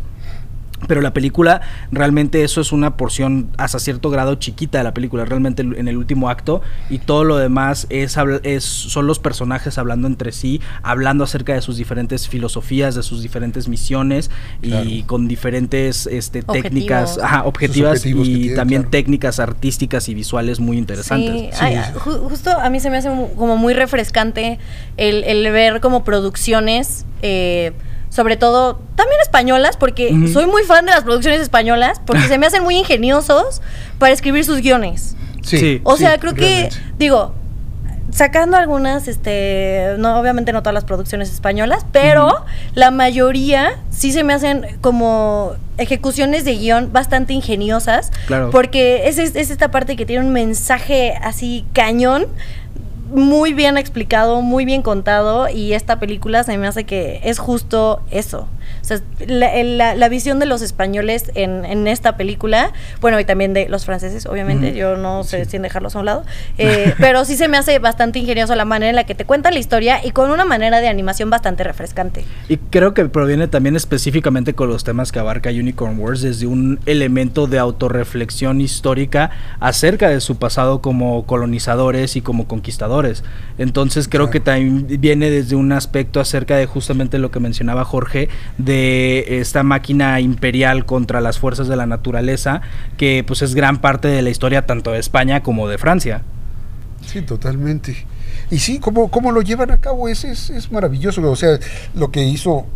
Pero 0.89 1.01
la 1.01 1.13
película, 1.13 1.61
realmente 1.91 2.43
eso 2.45 2.61
es 2.61 2.73
una 2.73 2.97
porción 2.97 3.51
hasta 3.57 3.79
cierto 3.79 4.11
grado 4.11 4.35
chiquita 4.35 4.79
de 4.79 4.85
la 4.85 4.93
película, 4.95 5.25
realmente 5.25 5.63
en 5.63 5.87
el 5.89 5.97
último 5.97 6.29
acto, 6.29 6.61
y 6.91 6.99
todo 6.99 7.25
lo 7.25 7.37
demás 7.37 7.87
es, 7.89 8.17
habl- 8.17 8.41
es 8.43 8.65
son 8.65 9.07
los 9.07 9.19
personajes 9.19 9.79
hablando 9.79 10.09
entre 10.09 10.33
sí, 10.33 10.61
hablando 10.83 11.25
acerca 11.25 11.55
de 11.55 11.63
sus 11.63 11.77
diferentes 11.77 12.29
filosofías, 12.29 12.95
de 12.95 13.03
sus 13.03 13.23
diferentes 13.23 13.69
misiones, 13.69 14.31
y 14.61 15.03
con 15.05 15.29
diferentes 15.29 16.07
este, 16.07 16.41
Objetivos. 16.41 16.63
técnicas 16.63 17.19
ajá, 17.19 17.45
objetivas 17.45 18.05
y 18.05 18.13
tienen, 18.15 18.57
también 18.57 18.83
claro. 18.83 18.91
técnicas 18.91 19.39
artísticas 19.41 20.09
y 20.09 20.15
visuales 20.15 20.59
muy 20.61 20.79
interesantes. 20.79 21.57
Sí, 21.57 21.65
ay, 21.65 21.79
justo 21.99 22.51
a 22.51 22.69
mí 22.71 22.81
se 22.81 22.91
me 22.91 22.97
hace 22.99 23.09
como 23.37 23.57
muy 23.57 23.75
refrescante 23.75 24.59
el, 24.97 25.25
el 25.25 25.51
ver 25.53 25.81
como 25.81 26.05
producciones, 26.05 27.05
eh, 27.23 27.73
sobre 28.13 28.37
todo 28.37 28.79
también 28.95 29.19
españolas, 29.23 29.77
porque 29.79 30.15
soy 30.33 30.45
muy 30.47 30.65
fan 30.65 30.85
de 30.85 30.93
las 30.93 31.03
producciones 31.03 31.41
españolas, 31.41 32.01
porque 32.05 32.29
se 32.29 32.37
me 32.37 32.47
hacen 32.47 32.63
muy 32.63 32.77
ingeniosos 32.77 33.63
para 33.99 34.13
escribir 34.13 34.45
sus 34.45 34.59
guiones. 34.61 35.17
Sí, 35.43 35.59
Sí. 35.59 35.81
O 35.85 35.97
sí, 35.97 36.05
sea, 36.05 36.19
creo 36.19 36.35
que, 36.35 36.69
realmente. 36.71 36.77
digo, 36.99 37.35
sacando 38.13 38.59
algunas, 38.59 39.09
este, 39.09 39.95
no, 39.99 40.21
obviamente 40.21 40.53
no 40.53 40.61
todas 40.63 40.75
las 40.75 40.85
producciones 40.85 41.33
españolas, 41.33 41.87
pero 41.91 42.45
la 42.75 42.91
mayoría 42.91 43.79
sí 43.91 44.13
se 44.13 44.23
me 44.25 44.35
hacen 44.35 44.67
como 44.83 45.53
ejecuciones 45.79 46.45
de 46.45 46.57
guion 46.57 46.93
bastante 46.93 47.33
ingeniosas. 47.33 48.11
Claro. 48.27 48.51
Porque 48.51 49.09
es, 49.09 49.17
es- 49.17 49.35
es 49.37 49.51
esta 49.51 49.71
parte 49.71 49.97
que 49.97 50.05
tiene 50.05 50.27
un 50.27 50.33
mensaje 50.35 51.15
así 51.23 51.65
cañón. 51.73 52.27
Muy 53.13 53.53
bien 53.53 53.77
explicado, 53.77 54.41
muy 54.41 54.65
bien 54.65 54.81
contado 54.81 55.47
y 55.51 55.75
esta 55.75 56.01
película 56.01 56.45
se 56.45 56.57
me 56.57 56.67
hace 56.67 56.85
que 56.85 57.21
es 57.25 57.39
justo 57.39 58.01
eso. 58.11 58.49
O 58.83 58.85
sea, 58.85 58.99
la, 59.27 59.63
la- 59.63 59.95
la 59.95 60.09
visión 60.09 60.39
de 60.41 60.47
los 60.47 60.61
españoles 60.61 61.31
en, 61.37 61.65
en 61.65 61.87
esta 61.87 62.17
película, 62.17 62.73
bueno, 63.01 63.19
y 63.21 63.25
también 63.25 63.55
de 63.55 63.69
los 63.69 63.85
franceses, 63.87 64.27
obviamente, 64.27 64.69
Ujú. 64.71 64.77
yo 64.77 64.97
no 64.97 65.23
sé 65.25 65.45
sin 65.45 65.63
dejarlos 65.63 65.95
a 65.97 66.01
un 66.01 66.07
lado, 66.07 66.25
eh, 66.59 66.93
pero 66.99 67.25
sí 67.25 67.37
se 67.37 67.47
me 67.49 67.57
hace 67.57 67.79
bastante 67.79 68.19
ingenioso 68.19 68.55
la 68.57 68.65
manera 68.65 68.91
en 68.91 68.97
la 68.97 69.05
que 69.05 69.15
te 69.15 69.25
cuenta 69.25 69.51
la 69.53 69.59
historia 69.61 70.05
y 70.05 70.11
con 70.11 70.31
una 70.31 70.45
manera 70.45 70.81
de 70.81 70.89
animación 70.89 71.31
bastante 71.31 71.63
refrescante. 71.65 72.25
Y 72.49 72.57
creo 72.57 72.93
que 72.93 73.05
proviene 73.07 73.47
también 73.49 73.77
específicamente 73.77 74.55
con 74.55 74.69
los 74.69 74.83
temas 74.85 75.13
que 75.13 75.19
abarca 75.21 75.51
Unicorn 75.51 75.99
Wars 75.99 76.21
desde 76.23 76.47
un 76.47 76.81
elemento 76.87 77.47
de 77.47 77.59
autorreflexión 77.61 78.61
histórica 78.61 79.31
acerca 79.61 80.09
de 80.09 80.21
su 80.21 80.37
pasado 80.39 80.81
como 80.83 81.25
colonizadores 81.27 82.17
y 82.17 82.21
como 82.23 82.49
conquistadores. 82.49 83.23
Entonces 83.59 84.09
creo 84.09 84.23
Claro. 84.23 84.31
que 84.33 84.41
también 84.41 84.87
viene 85.01 85.31
desde 85.31 85.57
un 85.57 85.73
aspecto 85.73 86.21
acerca 86.21 86.57
de 86.57 86.67
justamente 86.67 87.19
lo 87.19 87.31
que 87.31 87.41
mencionaba 87.41 87.85
Jorge, 87.85 88.29
de 88.59 88.72
esta 89.41 89.63
máquina 89.63 90.21
imperial 90.21 90.85
contra 90.85 91.21
las 91.21 91.39
fuerzas 91.39 91.69
de 91.69 91.77
la 91.77 91.87
naturaleza, 91.87 92.61
que 92.97 93.25
pues 93.27 93.43
es 93.43 93.55
gran 93.55 93.81
parte 93.81 94.09
de 94.09 94.23
la 94.23 94.31
historia 94.31 94.67
tanto 94.67 94.93
de 94.93 94.99
España 94.99 95.43
como 95.43 95.69
de 95.69 95.79
Francia. 95.79 96.23
Sí, 97.07 97.23
totalmente. 97.23 98.07
Y 98.51 98.59
sí, 98.59 98.79
cómo, 98.79 99.11
cómo 99.11 99.33
lo 99.33 99.43
llevan 99.43 99.71
a 99.71 99.79
cabo 99.79 100.09
es, 100.09 100.25
es, 100.25 100.51
es 100.51 100.71
maravilloso. 100.71 101.23
O 101.31 101.37
sea, 101.37 101.59
lo 101.95 102.11
que 102.11 102.23
hizo 102.25 102.67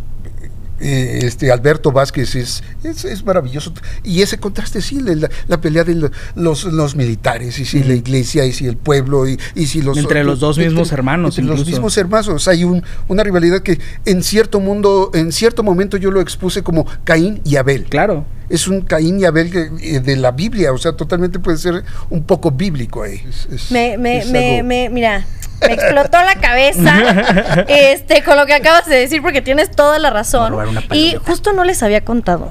eh, 0.79 1.19
este 1.23 1.51
Alberto 1.51 1.91
Vázquez 1.91 2.35
es, 2.35 2.63
es, 2.83 3.05
es 3.05 3.23
maravilloso. 3.25 3.73
Y 4.03 4.21
ese 4.21 4.37
contraste, 4.37 4.81
sí, 4.81 4.99
la, 5.01 5.29
la 5.47 5.61
pelea 5.61 5.83
de 5.83 5.95
lo- 5.95 6.11
los, 6.35 6.63
los 6.65 6.95
militares, 6.95 7.59
y 7.59 7.65
si 7.65 7.79
la 7.83 7.93
Mm. 7.93 7.97
iglesia, 7.97 8.45
y 8.45 8.53
si 8.53 8.65
el 8.67 8.77
pueblo, 8.77 9.27
y, 9.27 9.39
y 9.55 9.67
si 9.67 9.81
los... 9.81 9.97
Entre 9.97 10.23
los 10.23 10.39
dos 10.39 10.57
mismos 10.57 10.91
hermanos, 10.91 11.37
Entre 11.37 11.55
los 11.55 11.65
mismos 11.65 11.97
hermanos. 11.97 12.47
Hay 12.47 12.63
un, 12.63 12.83
una 13.07 13.23
rivalidad 13.23 13.61
que 13.61 13.79
en 14.05 14.23
cierto 14.23 14.59
mundo, 14.59 15.11
en 15.13 15.31
cierto 15.31 15.63
momento 15.63 15.97
yo 15.97 16.11
lo 16.11 16.21
expuse 16.21 16.63
como 16.63 16.85
Caín 17.03 17.41
y 17.43 17.55
Abel 17.57 17.85
Claro. 17.85 18.25
es 18.49 18.67
un 18.67 18.81
Caín 18.81 19.19
y 19.19 19.25
Abel 19.25 19.51
que- 19.51 19.69
eh, 19.81 19.99
de 19.99 20.15
la 20.15 20.31
Biblia, 20.31 20.71
o 20.73 20.77
sea, 20.77 20.93
totalmente 20.93 21.39
puede 21.39 21.57
ser 21.57 21.83
un 22.09 22.23
poco 22.23 22.51
bíblico 22.51 23.03
ahí. 23.03 23.21
Es- 23.27 23.47
es- 23.51 23.71
Me, 23.71 23.97
me, 23.97 24.19
es 24.19 24.29
me, 24.31 24.59
algo- 24.59 24.67
me- 24.67 24.89
mira, 24.89 25.25
me 25.61 25.73
explotó 25.73 26.17
la 26.23 26.35
cabeza 26.35 27.65
este, 27.67 28.23
con 28.23 28.37
lo 28.37 28.45
que 28.45 28.53
acabas 28.53 28.85
de 28.85 28.97
decir, 28.97 29.21
porque 29.21 29.41
tienes 29.41 29.71
toda 29.71 29.99
la 29.99 30.09
razón. 30.09 30.53
Y 30.93 31.15
justo 31.25 31.53
no 31.53 31.63
les 31.63 31.81
había 31.83 32.01
contado, 32.01 32.49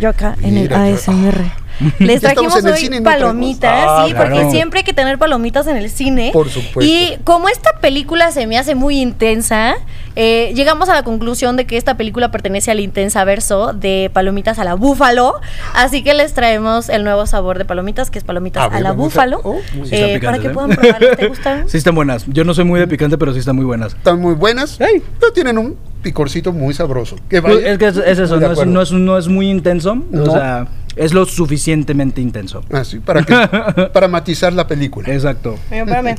yo 0.00 0.08
acá 0.10 0.36
en 0.42 0.56
el 0.58 0.68
yo- 0.68 0.76
ASMR. 0.76 1.65
Les 1.98 2.20
trajimos 2.20 2.64
hoy 2.64 2.72
cine 2.78 2.96
y 2.96 3.00
no 3.00 3.04
palomitas, 3.04 3.84
Ah, 3.88 4.04
sí, 4.08 4.14
porque 4.14 4.50
siempre 4.50 4.80
hay 4.80 4.84
que 4.84 4.92
tener 4.92 5.18
palomitas 5.18 5.66
en 5.66 5.76
el 5.76 5.90
cine. 5.90 6.30
Por 6.32 6.48
supuesto. 6.48 6.80
Y 6.82 7.18
como 7.24 7.48
esta 7.48 7.70
película 7.80 8.30
se 8.32 8.46
me 8.46 8.58
hace 8.58 8.74
muy 8.74 9.00
intensa, 9.00 9.74
eh, 10.14 10.52
llegamos 10.54 10.88
a 10.88 10.94
la 10.94 11.02
conclusión 11.02 11.56
de 11.56 11.66
que 11.66 11.76
esta 11.76 11.96
película 11.96 12.30
pertenece 12.30 12.70
al 12.70 12.80
intensa 12.80 13.22
verso 13.24 13.72
de 13.74 14.10
palomitas 14.12 14.58
a 14.58 14.64
la 14.64 14.74
búfalo. 14.74 15.34
Así 15.74 16.02
que 16.02 16.14
les 16.14 16.32
traemos 16.32 16.88
el 16.88 17.04
nuevo 17.04 17.26
sabor 17.26 17.58
de 17.58 17.64
palomitas, 17.64 18.10
que 18.10 18.18
es 18.18 18.24
palomitas 18.24 18.72
A 18.72 18.76
a, 18.76 18.80
la 18.80 18.90
a- 18.90 18.92
búfalo. 18.92 19.40
oh, 19.44 19.58
Sí 19.84 19.94
están 19.94 20.10
eh, 20.10 20.20
para 20.22 20.38
que 20.38 20.46
¿eh? 20.48 20.50
puedan 20.50 20.70
probarlas. 20.70 21.16
¿Te 21.16 21.26
gustan? 21.28 21.68
Sí 21.68 21.76
están 21.76 21.94
buenas. 21.94 22.24
Yo 22.28 22.44
no 22.44 22.54
soy 22.54 22.64
muy 22.64 22.80
de 22.80 22.88
picante, 22.88 23.18
pero 23.18 23.32
sí 23.34 23.40
están 23.40 23.56
muy 23.56 23.64
buenas. 23.66 23.92
Están 23.94 24.20
muy 24.20 24.34
buenas, 24.34 24.80
Ey. 24.80 25.02
pero 25.20 25.32
tienen 25.32 25.58
un 25.58 25.76
picorcito 26.02 26.52
muy 26.52 26.72
sabroso. 26.72 27.16
Que 27.28 27.42
Pues, 27.42 27.56
vaya, 27.56 27.72
es 27.72 27.78
que 27.78 27.86
es, 27.88 27.96
es 27.96 28.18
eso, 28.18 28.38
no 28.40 28.52
es, 28.52 28.66
no, 28.66 28.82
es, 28.82 28.92
no 28.92 29.18
es 29.18 29.28
muy 29.28 29.50
intenso. 29.50 29.96
No. 30.10 30.22
O 30.22 30.30
sea, 30.30 30.66
es 30.96 31.12
lo 31.14 31.24
suficientemente 31.26 32.20
intenso. 32.20 32.64
Ah, 32.72 32.84
sí, 32.84 32.98
para, 32.98 33.22
que- 33.22 33.88
para 33.92 34.08
matizar 34.08 34.52
la 34.52 34.66
película. 34.66 35.12
Exacto. 35.12 35.58
Mira, 35.70 35.84
espérame. 35.84 36.16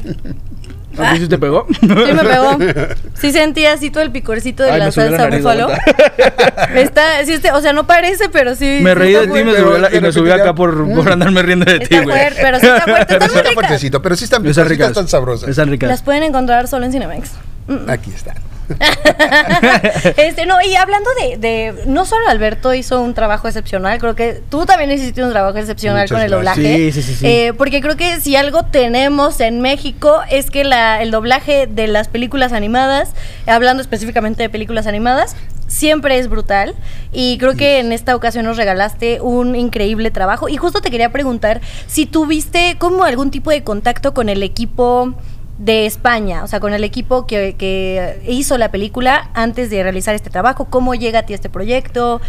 ¿A 0.99 1.13
ti 1.13 1.19
sí 1.19 1.27
te 1.27 1.37
pegó? 1.37 1.67
Sí 1.79 1.85
me 1.87 2.23
pegó. 2.23 2.57
Sí 3.19 3.31
sentí 3.31 3.65
así 3.65 3.89
todo 3.89 4.03
el 4.03 4.11
picorcito 4.11 4.61
de 4.63 4.71
Ay, 4.71 4.79
la 4.79 4.91
salsa 4.91 5.27
búfalo. 5.29 5.69
Está, 6.75 7.23
sí, 7.25 7.33
este, 7.33 7.51
o 7.51 7.61
sea, 7.61 7.73
no 7.73 7.85
parece, 7.87 8.29
pero 8.29 8.53
sí. 8.55 8.79
me 8.81 8.91
sí 8.91 8.95
reí 8.95 9.13
de 9.13 9.27
ti 9.27 9.39
y 9.39 9.43
me 9.43 9.43
fuerte. 9.43 9.61
subió, 9.61 9.77
la- 9.79 9.87
y 9.87 9.91
Pero 9.91 10.01
me 10.07 10.11
subí 10.11 10.31
acá 10.31 10.53
por, 10.55 10.75
por 10.93 11.05
Mm. 11.05 11.11
andarme 11.13 11.41
riendo 11.41 11.65
de 11.65 11.79
ti, 11.79 11.97
güey. 11.99 12.17
pero 12.39 12.59
sí 12.59 12.67
está 12.67 12.81
fuerte. 12.81 13.05
Pero 13.07 13.25
Está 13.25 13.25
sí 13.25 13.31
muy 13.31 13.37
está 13.37 13.49
rica. 13.49 13.53
fuertecito, 13.53 14.01
pero 14.01 14.15
sí 14.15 14.23
están 14.25 14.37
Están 14.45 14.65
picositas, 14.65 14.69
ricas. 14.69 14.87
están 14.89 15.07
sabrosas. 15.07 15.49
Están 15.49 15.69
ricas. 15.69 15.89
Las 15.89 16.01
pueden 16.03 16.23
encontrar 16.23 16.67
solo 16.67 16.85
en 16.85 16.91
Cinemex. 16.91 17.31
Mm. 17.67 17.89
Aquí 17.89 18.11
están. 18.15 18.35
este, 20.17 20.45
no, 20.45 20.61
y 20.61 20.75
hablando 20.75 21.09
de, 21.21 21.37
de, 21.37 21.83
no 21.85 22.05
solo 22.05 22.27
Alberto 22.27 22.73
hizo 22.73 23.01
un 23.01 23.13
trabajo 23.13 23.47
excepcional, 23.47 23.99
creo 23.99 24.15
que 24.15 24.41
tú 24.49 24.65
también 24.65 24.91
hiciste 24.91 25.23
un 25.23 25.31
trabajo 25.31 25.57
excepcional 25.57 26.03
Muchas 26.03 26.15
con 26.15 26.21
el 26.21 26.29
gracias. 26.29 26.55
doblaje. 26.57 26.91
Sí, 26.91 26.91
sí, 26.91 27.01
sí, 27.01 27.15
sí. 27.15 27.25
Eh, 27.27 27.53
porque 27.57 27.81
creo 27.81 27.95
que 27.95 28.19
si 28.19 28.35
algo 28.35 28.63
tenemos 28.65 29.39
en 29.39 29.61
México 29.61 30.21
es 30.29 30.51
que 30.51 30.63
la, 30.63 31.01
el 31.01 31.11
doblaje 31.11 31.67
de 31.67 31.87
las 31.87 32.07
películas 32.07 32.53
animadas, 32.53 33.11
hablando 33.45 33.81
específicamente 33.81 34.43
de 34.43 34.49
películas 34.49 34.87
animadas, 34.87 35.35
siempre 35.67 36.17
es 36.17 36.29
brutal. 36.29 36.75
Y 37.11 37.37
creo 37.37 37.55
que 37.55 37.79
en 37.79 37.91
esta 37.91 38.15
ocasión 38.15 38.45
nos 38.45 38.57
regalaste 38.57 39.21
un 39.21 39.55
increíble 39.55 40.11
trabajo. 40.11 40.49
Y 40.49 40.57
justo 40.57 40.81
te 40.81 40.89
quería 40.89 41.11
preguntar 41.11 41.61
si 41.87 42.05
tuviste 42.05 42.75
como 42.77 43.03
algún 43.03 43.31
tipo 43.31 43.51
de 43.51 43.63
contacto 43.63 44.13
con 44.13 44.29
el 44.29 44.43
equipo 44.43 45.13
de 45.57 45.85
España, 45.87 46.43
o 46.43 46.47
sea, 46.47 46.59
con 46.59 46.73
el 46.73 46.83
equipo 46.83 47.25
que, 47.25 47.55
que 47.57 48.21
hizo 48.27 48.57
la 48.57 48.69
película 48.71 49.31
antes 49.33 49.69
de 49.69 49.81
realizar 49.81 50.13
este 50.13 50.29
trabajo. 50.29 50.65
¿Cómo 50.65 50.93
llega 50.93 51.19
a 51.19 51.23
ti 51.23 51.33
este 51.33 51.49
proyecto? 51.49 52.21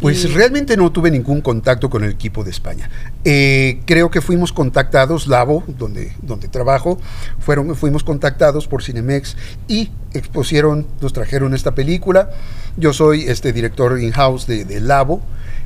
Pues 0.00 0.24
Y- 0.24 0.28
realmente 0.28 0.76
no 0.76 0.92
tuve 0.92 1.10
ningún 1.10 1.40
contacto 1.40 1.88
con 1.90 2.04
el 2.04 2.10
equipo 2.12 2.44
de 2.44 2.50
España. 2.50 2.88
Eh, 3.24 3.80
creo 3.86 4.10
que 4.10 4.20
fuimos 4.20 4.52
contactados, 4.52 5.26
Labo, 5.26 5.64
donde, 5.66 6.12
donde 6.22 6.46
trabajo, 6.48 6.98
fueron, 7.40 7.74
fuimos 7.74 8.04
contactados 8.04 8.68
por 8.68 8.82
Cinemex 8.84 9.36
y 9.66 9.90
expusieron, 10.12 10.86
nos 11.00 11.12
trajeron 11.12 11.54
esta 11.54 11.74
película. 11.74 12.30
Yo 12.76 12.92
soy 12.92 13.22
este 13.22 13.52
director 13.52 13.98
in-house 14.00 14.46
de, 14.46 14.64
de 14.64 14.80
Labo 14.80 15.22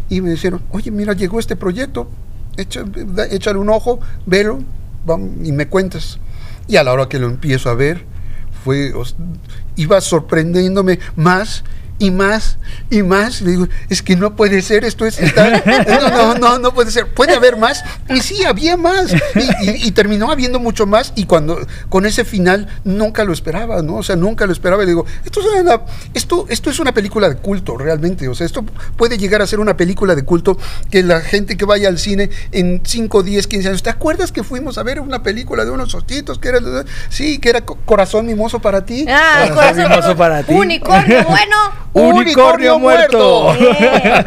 y 0.09 0.20
me 0.22 0.30
dijeron, 0.30 0.62
oye, 0.70 0.90
mira, 0.90 1.12
llegó 1.12 1.38
este 1.40 1.56
proyecto, 1.56 2.09
da- 3.14 3.26
échale 3.26 3.59
un 3.59 3.68
ojo, 3.68 4.00
velo 4.26 4.61
y 5.42 5.52
me 5.52 5.66
cuentas. 5.66 6.18
Y 6.70 6.76
a 6.76 6.85
la 6.85 6.92
hora 6.92 7.09
que 7.09 7.18
lo 7.18 7.26
empiezo 7.26 7.68
a 7.68 7.74
ver, 7.74 8.04
fue, 8.64 8.92
os- 8.94 9.16
iba 9.76 10.00
sorprendiéndome 10.00 11.00
más 11.16 11.64
y 12.00 12.10
más 12.10 12.58
y 12.90 13.02
más. 13.04 13.40
Le 13.42 13.52
digo, 13.52 13.68
es 13.88 14.02
que 14.02 14.16
no 14.16 14.34
puede 14.34 14.60
ser, 14.62 14.84
esto 14.84 15.06
es, 15.06 15.20
está- 15.20 15.62
no, 16.10 16.10
no, 16.10 16.34
no, 16.34 16.58
no 16.58 16.74
puede 16.74 16.90
ser, 16.90 17.06
puede 17.14 17.34
haber 17.36 17.56
más. 17.56 17.84
Y 18.08 18.20
sí, 18.20 18.42
había 18.44 18.76
más. 18.76 19.12
Y, 19.12 19.70
y- 19.70 19.86
y 19.86 19.90
terminó 19.92 20.32
habiendo 20.32 20.58
mucho 20.58 20.86
más. 20.86 21.12
Y 21.14 21.26
cuando, 21.26 21.58
con 21.88 22.06
ese 22.06 22.24
final, 22.24 22.66
nunca 22.84 23.22
lo 23.24 23.32
esperaba, 23.32 23.82
¿no? 23.82 23.96
O 23.96 24.02
sea, 24.02 24.16
nunca 24.16 24.46
lo 24.46 24.52
esperaba. 24.52 24.82
Y 24.82 24.86
le 24.86 24.90
digo, 24.92 25.06
esto 25.24 25.40
es 25.40 25.46
una, 25.62 25.80
esto, 26.14 26.46
esto 26.48 26.70
es 26.70 26.80
una 26.80 26.92
película 26.92 27.28
de 27.28 27.36
culto, 27.36 27.76
realmente. 27.76 28.26
O 28.28 28.34
sea, 28.34 28.46
esto 28.46 28.64
puede 28.96 29.16
llegar 29.18 29.42
a 29.42 29.46
ser 29.46 29.60
una 29.60 29.76
película 29.76 30.14
de 30.16 30.24
culto 30.24 30.58
que 30.90 31.02
la 31.04 31.20
gente 31.20 31.56
que 31.56 31.64
vaya 31.66 31.88
al 31.88 31.98
cine 31.98 32.30
en 32.50 32.80
5, 32.82 33.22
10, 33.22 33.46
15 33.46 33.68
años, 33.68 33.82
¿te 33.82 33.90
acuerdas 33.90 34.32
que 34.32 34.42
fuimos 34.42 34.78
a 34.78 34.82
ver 34.82 35.00
una 35.00 35.22
película 35.22 35.64
de 35.64 35.70
unos 35.70 35.94
ostitos 35.94 36.38
que 36.38 36.48
era, 36.48 36.58
sí, 37.10 37.38
que 37.38 37.50
era 37.50 37.60
Co- 37.60 37.76
Corazón 37.84 38.26
Mimoso 38.26 38.58
para 38.60 38.84
ti? 38.86 39.04
Ah, 39.08 39.46
Corazón 39.48 39.54
corazón 39.54 39.92
hermoso 39.92 40.16
para 40.16 40.42
ti. 40.42 40.54
Unicornio, 40.54 41.24
bueno. 41.28 41.56
Unicornio 41.92 42.79
muerto. 42.79 43.55
Bien. 43.59 43.76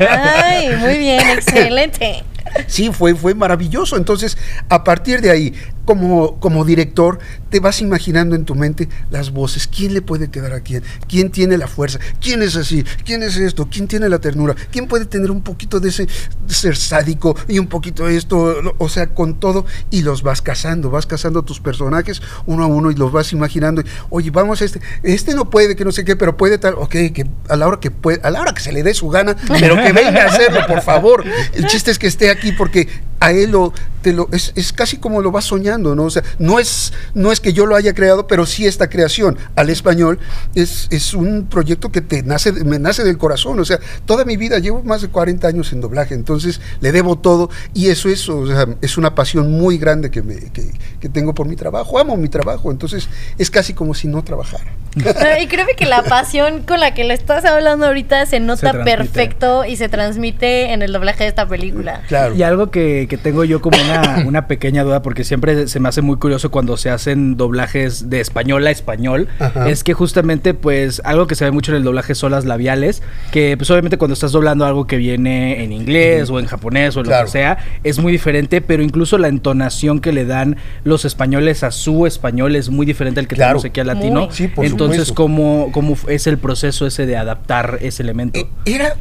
Ay, 0.10 0.70
muy 0.78 0.98
bien, 0.98 1.30
excelente. 1.30 2.24
Sí, 2.68 2.92
fue, 2.92 3.16
fue 3.16 3.34
maravilloso. 3.34 3.98
Entonces, 3.98 4.38
a 4.70 4.84
partir 4.84 5.22
de 5.22 5.32
ahí, 5.32 5.54
como, 5.86 6.40
como 6.40 6.66
director, 6.66 7.20
te 7.50 7.60
vas 7.60 7.82
imaginando 7.82 8.36
en 8.36 8.46
tu 8.46 8.56
mente 8.56 8.90
las 9.12 9.32
voces. 9.32 9.68
¿Quién 9.68 9.94
le 9.94 10.02
puede 10.02 10.30
quedar 10.30 10.54
a 10.54 10.62
quién? 10.62 10.84
¿Quién 11.08 11.32
tiene 11.32 11.58
la 11.58 11.68
fuerza? 11.68 12.00
¿Quién 12.22 12.42
es 12.42 12.56
así? 12.56 12.84
¿Quién 13.06 13.24
es 13.24 13.38
esto? 13.38 13.68
¿Quién 13.70 13.88
tiene 13.88 14.10
la 14.10 14.20
ternura? 14.20 14.56
¿Quién 14.72 14.88
puede 14.88 15.06
tener 15.06 15.32
un 15.32 15.42
poquito 15.42 15.80
de 15.80 15.90
ese 15.90 16.08
ser 16.48 16.76
sádico 16.76 17.36
y 17.48 17.60
un 17.60 17.68
poquito 17.68 18.06
de 18.06 18.18
esto? 18.18 18.76
O 18.78 18.90
sea, 18.90 19.08
con 19.08 19.40
todo. 19.40 19.66
Y 19.90 20.02
los 20.02 20.24
vas 20.24 20.42
cazando, 20.42 20.90
vas 20.90 21.06
cazando 21.06 21.44
tus 21.44 21.60
personajes 21.60 22.22
uno 22.46 22.64
a 22.64 22.68
uno 22.68 22.92
y 22.92 22.96
los 22.96 23.12
vas 23.12 23.32
imaginando. 23.34 23.84
Oye, 24.10 24.30
vamos 24.32 24.62
a 24.62 24.66
este. 24.66 24.82
Este 25.04 25.34
no 25.36 25.50
puede, 25.50 25.76
que 25.76 25.86
no 25.86 25.92
sé 25.92 26.04
qué, 26.06 26.16
pero 26.16 26.38
puede 26.38 26.58
tal. 26.58 26.76
Ok, 26.76 26.92
que 26.92 27.28
a 27.50 27.56
la 27.56 27.68
hora 27.68 27.80
que 27.80 27.92
puede, 27.92 28.20
a 28.24 28.30
la 28.30 28.42
hora 28.42 28.54
que 28.54 28.62
se 28.62 28.72
le 28.72 28.84
dé 28.84 28.94
su 28.94 29.10
gana, 29.10 29.36
pero 29.60 29.76
que 29.76 29.92
venga 29.94 30.24
a 30.24 30.28
hacerlo, 30.28 30.62
por 30.68 30.82
favor. 30.82 31.24
El 31.54 31.68
chiste 31.68 31.92
es 31.92 32.00
que 32.00 32.08
esté 32.08 32.30
aquí 32.30 32.52
porque 32.52 32.88
a 33.24 33.32
él 33.32 33.52
lo, 33.52 33.72
te 34.02 34.12
lo, 34.12 34.28
es, 34.34 34.52
es 34.56 34.74
casi 34.74 34.98
como 34.98 35.22
lo 35.22 35.32
vas 35.32 35.46
soñando, 35.46 35.96
¿no? 35.96 36.04
O 36.04 36.10
sea, 36.10 36.24
no 36.40 36.60
es, 36.60 36.92
no 37.14 37.32
es 37.32 37.40
que 37.40 37.54
yo 37.54 37.66
lo 37.66 37.78
haya 37.78 37.94
creado, 37.94 38.28
pero 38.28 38.46
sí 38.46 38.66
esta 38.66 38.90
creación 38.90 39.38
al 39.56 39.70
español 39.70 40.20
es, 40.56 40.88
es 40.92 41.14
un 41.14 41.48
proyecto 41.48 41.90
que 41.90 42.02
te 42.02 42.22
nace, 42.22 42.52
me 42.52 42.80
nace 42.80 43.06
del 43.06 43.18
corazón. 43.18 43.62
O 43.62 43.66
sea, 43.66 43.80
toda 44.06 44.26
mi 44.26 44.36
vida, 44.36 44.60
llevo 44.60 44.84
más 44.84 45.02
de 45.02 45.08
40 45.08 45.48
años 45.48 45.72
en 45.72 45.80
doblaje, 45.80 46.16
entonces 46.16 46.60
le 46.82 46.92
debo 46.92 47.18
todo 47.18 47.50
y 47.74 47.88
eso 47.88 48.10
es, 48.10 48.28
o 48.28 48.46
sea, 48.46 48.68
es 48.82 48.98
una 48.98 49.16
pasión 49.16 49.50
muy 49.50 49.78
grande 49.78 50.12
que, 50.12 50.22
me, 50.22 50.36
que, 50.52 50.74
que 51.00 51.08
tengo 51.08 51.34
por 51.34 51.48
mi 51.48 51.56
trabajo. 51.56 51.98
Amo 51.98 52.18
mi 52.18 52.28
trabajo, 52.28 52.72
entonces 52.72 53.08
es 53.38 53.50
casi 53.50 53.74
como 53.74 53.94
si 53.94 54.10
no 54.10 54.22
trabajara. 54.22 54.74
Y 55.42 55.48
creo 55.48 55.66
que 55.78 55.86
la 55.86 56.04
pasión 56.04 56.64
con 56.64 56.80
la 56.80 56.94
que 56.94 57.04
lo 57.04 57.14
estás 57.14 57.46
hablando 57.46 57.88
ahorita 57.88 58.26
se 58.26 58.40
nota 58.40 58.84
perfecto 58.84 59.66
y 59.66 59.76
se 59.76 59.90
transmite 59.90 60.74
en 60.74 60.82
el 60.82 60.94
doblaje 60.94 61.24
de 61.24 61.30
esta 61.30 61.48
película. 61.48 62.02
Claro. 62.08 62.36
Y 62.36 62.44
algo 62.44 62.72
que, 62.72 63.13
que 63.14 63.18
tengo 63.22 63.44
yo 63.44 63.62
como 63.62 63.78
una, 63.80 64.24
una 64.28 64.48
pequeña 64.48 64.84
duda, 64.84 65.04
porque 65.04 65.24
siempre 65.24 65.68
se 65.68 65.80
me 65.80 65.88
hace 65.90 66.02
muy 66.02 66.18
curioso 66.18 66.50
cuando 66.50 66.78
se 66.78 66.90
hacen 66.90 67.38
doblajes 67.38 68.10
de 68.10 68.20
español 68.22 68.66
a 68.66 68.72
español, 68.72 69.28
Ajá. 69.40 69.70
es 69.70 69.84
que 69.84 69.94
justamente 69.94 70.56
pues 70.56 71.00
algo 71.06 71.28
que 71.28 71.36
se 71.36 71.46
ve 71.46 71.52
mucho 71.52 71.72
en 71.72 71.78
el 71.78 71.84
doblaje 71.84 72.16
son 72.16 72.32
las 72.32 72.46
labiales, 72.46 73.04
que 73.32 73.56
pues 73.56 73.70
obviamente 73.70 73.98
cuando 74.00 74.14
estás 74.14 74.32
doblando 74.32 74.66
algo 74.66 74.88
que 74.88 74.98
viene 74.98 75.64
en 75.64 75.72
inglés 75.72 76.32
o 76.32 76.40
en 76.40 76.48
japonés 76.48 76.98
o 76.98 77.02
en 77.02 77.10
lo 77.10 77.22
que 77.24 77.28
sea, 77.28 77.58
es 77.84 78.00
muy 78.00 78.12
diferente, 78.12 78.62
pero 78.62 78.82
incluso 78.82 79.20
la 79.20 79.28
entonación 79.28 80.00
que 80.00 80.12
le 80.12 80.26
dan 80.26 80.58
los 80.84 81.06
españoles 81.06 81.64
a 81.64 81.70
su 81.70 82.08
español 82.08 82.56
es 82.56 82.70
muy 82.72 82.86
diferente 82.88 83.20
al 83.20 83.28
que 83.28 83.36
Claro. 83.36 83.60
tenemos 83.60 83.66
aquí 83.66 83.80
al 83.80 83.88
latino. 83.88 84.22
Muy. 84.26 84.30
Sí, 84.32 84.48
por 84.48 84.66
Entonces, 84.66 85.08
supuesto. 85.10 85.14
¿cómo, 85.16 85.70
¿cómo 85.72 85.96
es 86.08 86.26
el 86.26 86.40
proceso 86.40 86.88
ese 86.88 87.06
de 87.06 87.16
adaptar 87.18 87.78
ese 87.82 88.02
elemento? 88.02 88.40
Eh, 88.40 88.48
Era 88.66 88.96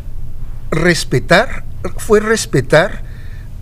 respetar, 0.70 1.64
fue 1.96 2.20
respetar 2.20 3.02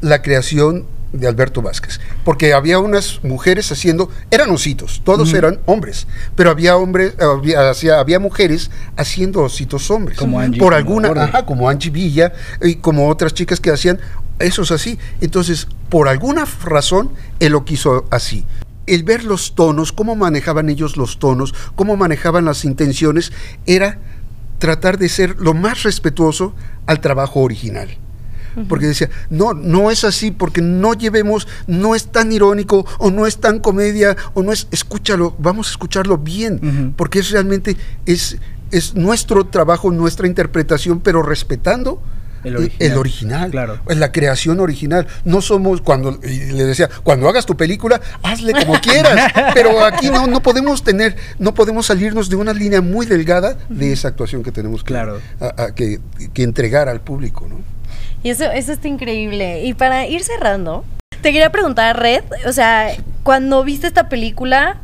la 0.01 0.23
creación 0.23 0.87
de 1.13 1.27
Alberto 1.27 1.61
Vázquez, 1.61 1.99
porque 2.25 2.53
había 2.55 2.79
unas 2.79 3.19
mujeres 3.25 3.73
haciendo, 3.73 4.11
eran 4.31 4.49
ositos, 4.51 5.03
todos 5.05 5.35
eran 5.35 5.59
hombres, 5.67 6.07
pero 6.37 6.51
había 6.51 6.77
hombres, 6.77 7.15
había, 7.21 7.69
hacía- 7.69 7.99
había 7.99 8.21
mujeres 8.21 8.71
haciendo 8.97 9.41
ositos 9.43 9.91
hombres, 9.91 10.17
Como 10.19 10.39
Angie, 10.39 10.61
por 10.61 10.69
como 10.73 10.77
alguna, 10.77 11.25
ajá, 11.25 11.45
como 11.47 11.69
Angie 11.69 11.91
Villa 11.91 12.33
y 12.63 12.77
como 12.77 13.09
otras 13.09 13.35
chicas 13.35 13.59
que 13.59 13.71
hacían 13.73 13.99
esos 14.39 14.71
así. 14.71 14.99
Entonces, 15.21 15.67
por 15.89 16.07
alguna 16.09 16.45
razón, 16.65 17.11
él 17.41 17.53
lo 17.53 17.65
quiso 17.65 18.07
así. 18.11 18.47
El 18.87 19.03
ver 19.03 19.25
los 19.25 19.57
tonos, 19.57 19.91
cómo 19.93 20.15
manejaban 20.15 20.69
ellos 20.71 20.97
los 20.97 21.19
tonos, 21.19 21.55
cómo 21.75 21.97
manejaban 21.97 22.45
las 22.45 22.65
intenciones, 22.65 23.33
era 23.67 23.99
tratar 24.59 24.97
de 24.97 25.09
ser 25.09 25.37
lo 25.41 25.55
más 25.55 25.83
respetuoso 25.83 26.55
al 26.87 27.01
trabajo 27.01 27.41
original. 27.41 27.89
Porque 28.69 28.87
decía, 28.87 29.11
no, 29.31 29.55
no 29.55 29.91
es 29.91 30.05
así, 30.05 30.31
porque 30.31 30.61
no 30.63 30.95
llevemos, 30.95 31.47
no 31.67 31.95
es 31.95 32.09
tan 32.09 32.33
irónico, 32.33 32.85
o 32.99 33.11
no 33.11 33.27
es 33.27 33.39
tan 33.39 33.59
comedia, 33.61 34.17
o 34.35 34.43
no 34.43 34.53
es, 34.53 34.67
escúchalo, 34.71 35.35
vamos 35.39 35.69
a 35.69 35.71
escucharlo 35.71 36.19
bien, 36.19 36.95
porque 36.97 37.21
es 37.21 37.31
realmente, 37.31 37.77
es, 38.07 38.39
es 38.71 38.95
nuestro 38.95 39.45
trabajo, 39.47 39.91
nuestra 39.91 40.27
interpretación, 40.27 41.01
pero 41.01 41.23
respetando 41.23 42.03
El 42.43 42.57
original. 42.57 42.91
el 42.93 42.99
original, 42.99 43.51
Claro. 43.51 43.81
es 43.89 43.97
la 43.99 44.13
creación 44.13 44.61
original. 44.61 45.07
No 45.25 45.41
somos, 45.43 45.81
cuando 45.83 46.19
le 46.23 46.65
decía, 46.65 46.89
cuando 47.03 47.29
hagas 47.29 47.45
tu 47.47 47.57
película, 47.57 48.01
hazle 48.23 48.53
como 48.53 48.75
quieras, 48.81 49.31
pero 49.55 49.85
aquí 49.85 50.09
no, 50.09 50.27
no 50.27 50.41
podemos 50.43 50.83
tener, 50.83 51.17
no 51.39 51.53
podemos 51.55 51.87
salirnos 51.87 52.29
de 52.31 52.37
una 52.37 52.53
línea 52.55 52.81
muy 52.81 53.05
delgada 53.07 53.57
de 53.69 53.93
esa 53.93 54.09
actuación 54.09 54.43
que 54.43 54.53
tenemos 54.53 54.83
que, 54.83 54.89
Claro. 54.95 55.19
a- 55.41 55.63
a- 55.65 55.75
que, 55.75 56.01
que 56.33 56.43
entregar 56.43 56.89
al 56.89 57.01
público, 57.01 57.47
¿no? 57.49 57.57
Y 58.23 58.31
eso, 58.31 58.45
eso 58.45 58.73
está 58.73 58.89
increíble. 58.89 59.65
Y 59.65 59.75
para 59.75 60.07
ir 60.07 60.23
cerrando, 60.23 60.85
te 61.23 61.33
quería 61.33 61.51
preguntar, 61.51 61.99
Red, 61.99 62.25
o 62.47 62.53
sea, 62.53 62.91
cuando 63.23 63.65
viste 63.65 63.87
esta 63.87 64.09
película, 64.09 64.79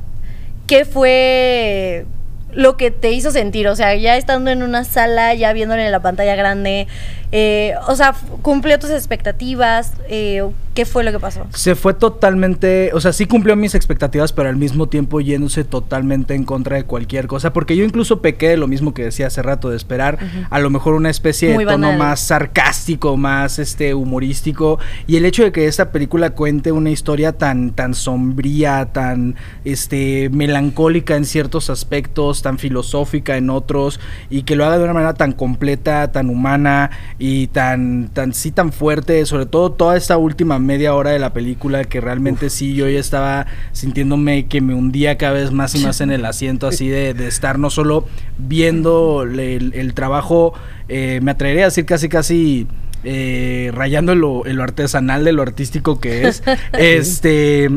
¿qué 0.67 0.85
fue 0.85 2.07
lo 2.53 2.77
que 2.77 2.91
te 2.91 3.11
hizo 3.11 3.31
sentir? 3.31 3.69
O 3.69 3.77
sea, 3.77 3.95
ya 3.95 4.17
estando 4.17 4.51
en 4.51 4.63
una 4.63 4.85
sala, 4.85 5.35
ya 5.35 5.53
viéndole 5.53 5.85
en 5.85 5.93
la 5.93 6.01
pantalla 6.01 6.35
grande, 6.35 6.87
eh, 7.33 7.75
o 7.89 7.97
sea, 7.97 8.15
¿cumplió 8.43 8.79
tus 8.79 8.91
expectativas? 8.91 9.93
Eh, 10.09 10.43
¿Qué 10.75 10.85
fue 10.85 11.05
lo 11.05 11.13
que 11.13 11.19
pasó? 11.19 11.47
Se 11.55 11.75
fue 11.75 11.95
totalmente, 11.95 12.91
o 12.93 13.01
sea, 13.01 13.15
sí 13.15 13.25
cumplió 13.25 13.57
mis 13.57 13.75
expectativas, 13.75 14.35
pero 14.35 14.51
al 14.51 14.57
mismo 14.57 14.89
tiempo 14.89 15.23
yéndose 15.23 15.65
totalmente 15.65 16.35
en 16.35 16.45
contra 16.45 16.77
de 16.77 16.85
cualquier 16.85 17.27
cosa, 17.27 17.55
porque 17.55 17.77
yo 17.77 17.85
incluso 17.85 18.21
pequé 18.21 18.51
de 18.51 18.57
lo 18.59 18.69
mismo 18.69 18.93
que 18.93 19.05
decía 19.05 19.29
hace 19.29 19.41
rato, 19.41 19.71
de 19.71 19.77
esperar 19.77 20.19
a 20.51 20.59
lo 20.59 20.69
mejor 20.69 20.93
una 20.93 21.09
especie 21.09 21.55
Muy 21.55 21.65
de 21.65 21.73
tono 21.73 21.87
banal. 21.87 21.99
más 21.99 22.21
sarcástico, 22.21 23.17
más 23.17 23.59
este 23.59 23.95
humorístico, 23.95 24.79
y 25.07 25.17
el 25.17 25.25
hecho 25.25 25.45
de 25.45 25.53
que 25.53 25.67
esta 25.67 25.93
película 25.93 26.31
cuente 26.31 26.73
una 26.73 26.91
historia 26.91 27.33
tan 27.33 27.71
tan 27.71 27.95
sombría, 27.95 28.91
tan 28.93 29.37
este 29.65 30.29
melancólica 30.29 31.17
en 31.17 31.25
ciertos 31.25 31.71
aspectos, 31.71 32.43
tan 32.43 32.59
filosófica 32.59 33.39
en 33.39 33.49
otros 33.49 33.99
y 34.29 34.43
que 34.43 34.57
lo 34.57 34.67
haga 34.67 34.77
de 34.77 34.85
una 34.85 34.93
manera 34.93 35.15
tan 35.15 35.33
completa, 35.33 36.13
tan 36.13 36.29
humana, 36.29 36.91
y 37.19 37.47
tan, 37.47 38.11
tan, 38.13 38.35
sí, 38.35 38.51
tan 38.51 38.73
fuerte, 38.73 39.25
sobre 39.25 39.47
todo 39.47 39.73
toda 39.73 39.97
esta 39.97 40.19
última 40.19 40.59
media 40.59 40.95
hora 40.95 41.11
de 41.11 41.19
la 41.19 41.33
película 41.33 41.85
que 41.85 42.01
realmente 42.01 42.51
sí 42.51 42.75
yo 42.75 42.89
ya 42.89 43.01
estaba 43.01 43.47
sintiéndome 43.73 44.47
que 44.47 44.61
me 44.61 44.75
hundía 44.75 45.17
cada 45.17 45.33
vez 45.33 45.51
más 45.51 45.75
y 45.75 45.79
más 45.79 46.01
en 46.03 46.11
el 46.11 46.25
asiento 46.27 46.67
así 46.67 46.89
de, 46.89 47.15
de 47.15 47.27
estar 47.27 47.59
no 47.59 47.71
solo 47.71 48.07
viendo 48.37 49.23
el, 49.23 49.73
el 49.75 49.95
trabajo, 49.95 50.53
eh, 50.89 51.21
me 51.23 51.31
atrevería 51.31 51.65
a 51.65 51.69
decir 51.69 51.87
casi 51.87 52.09
casi 52.09 52.67
eh, 53.05 53.71
rayando 53.73 54.13
en 54.13 54.21
lo, 54.21 54.47
en 54.47 54.57
lo 54.57 54.63
artesanal 54.63 55.25
de 55.25 55.33
lo 55.33 55.43
artístico 55.43 56.01
que 56.01 56.29
es, 56.29 56.43
este, 56.73 57.71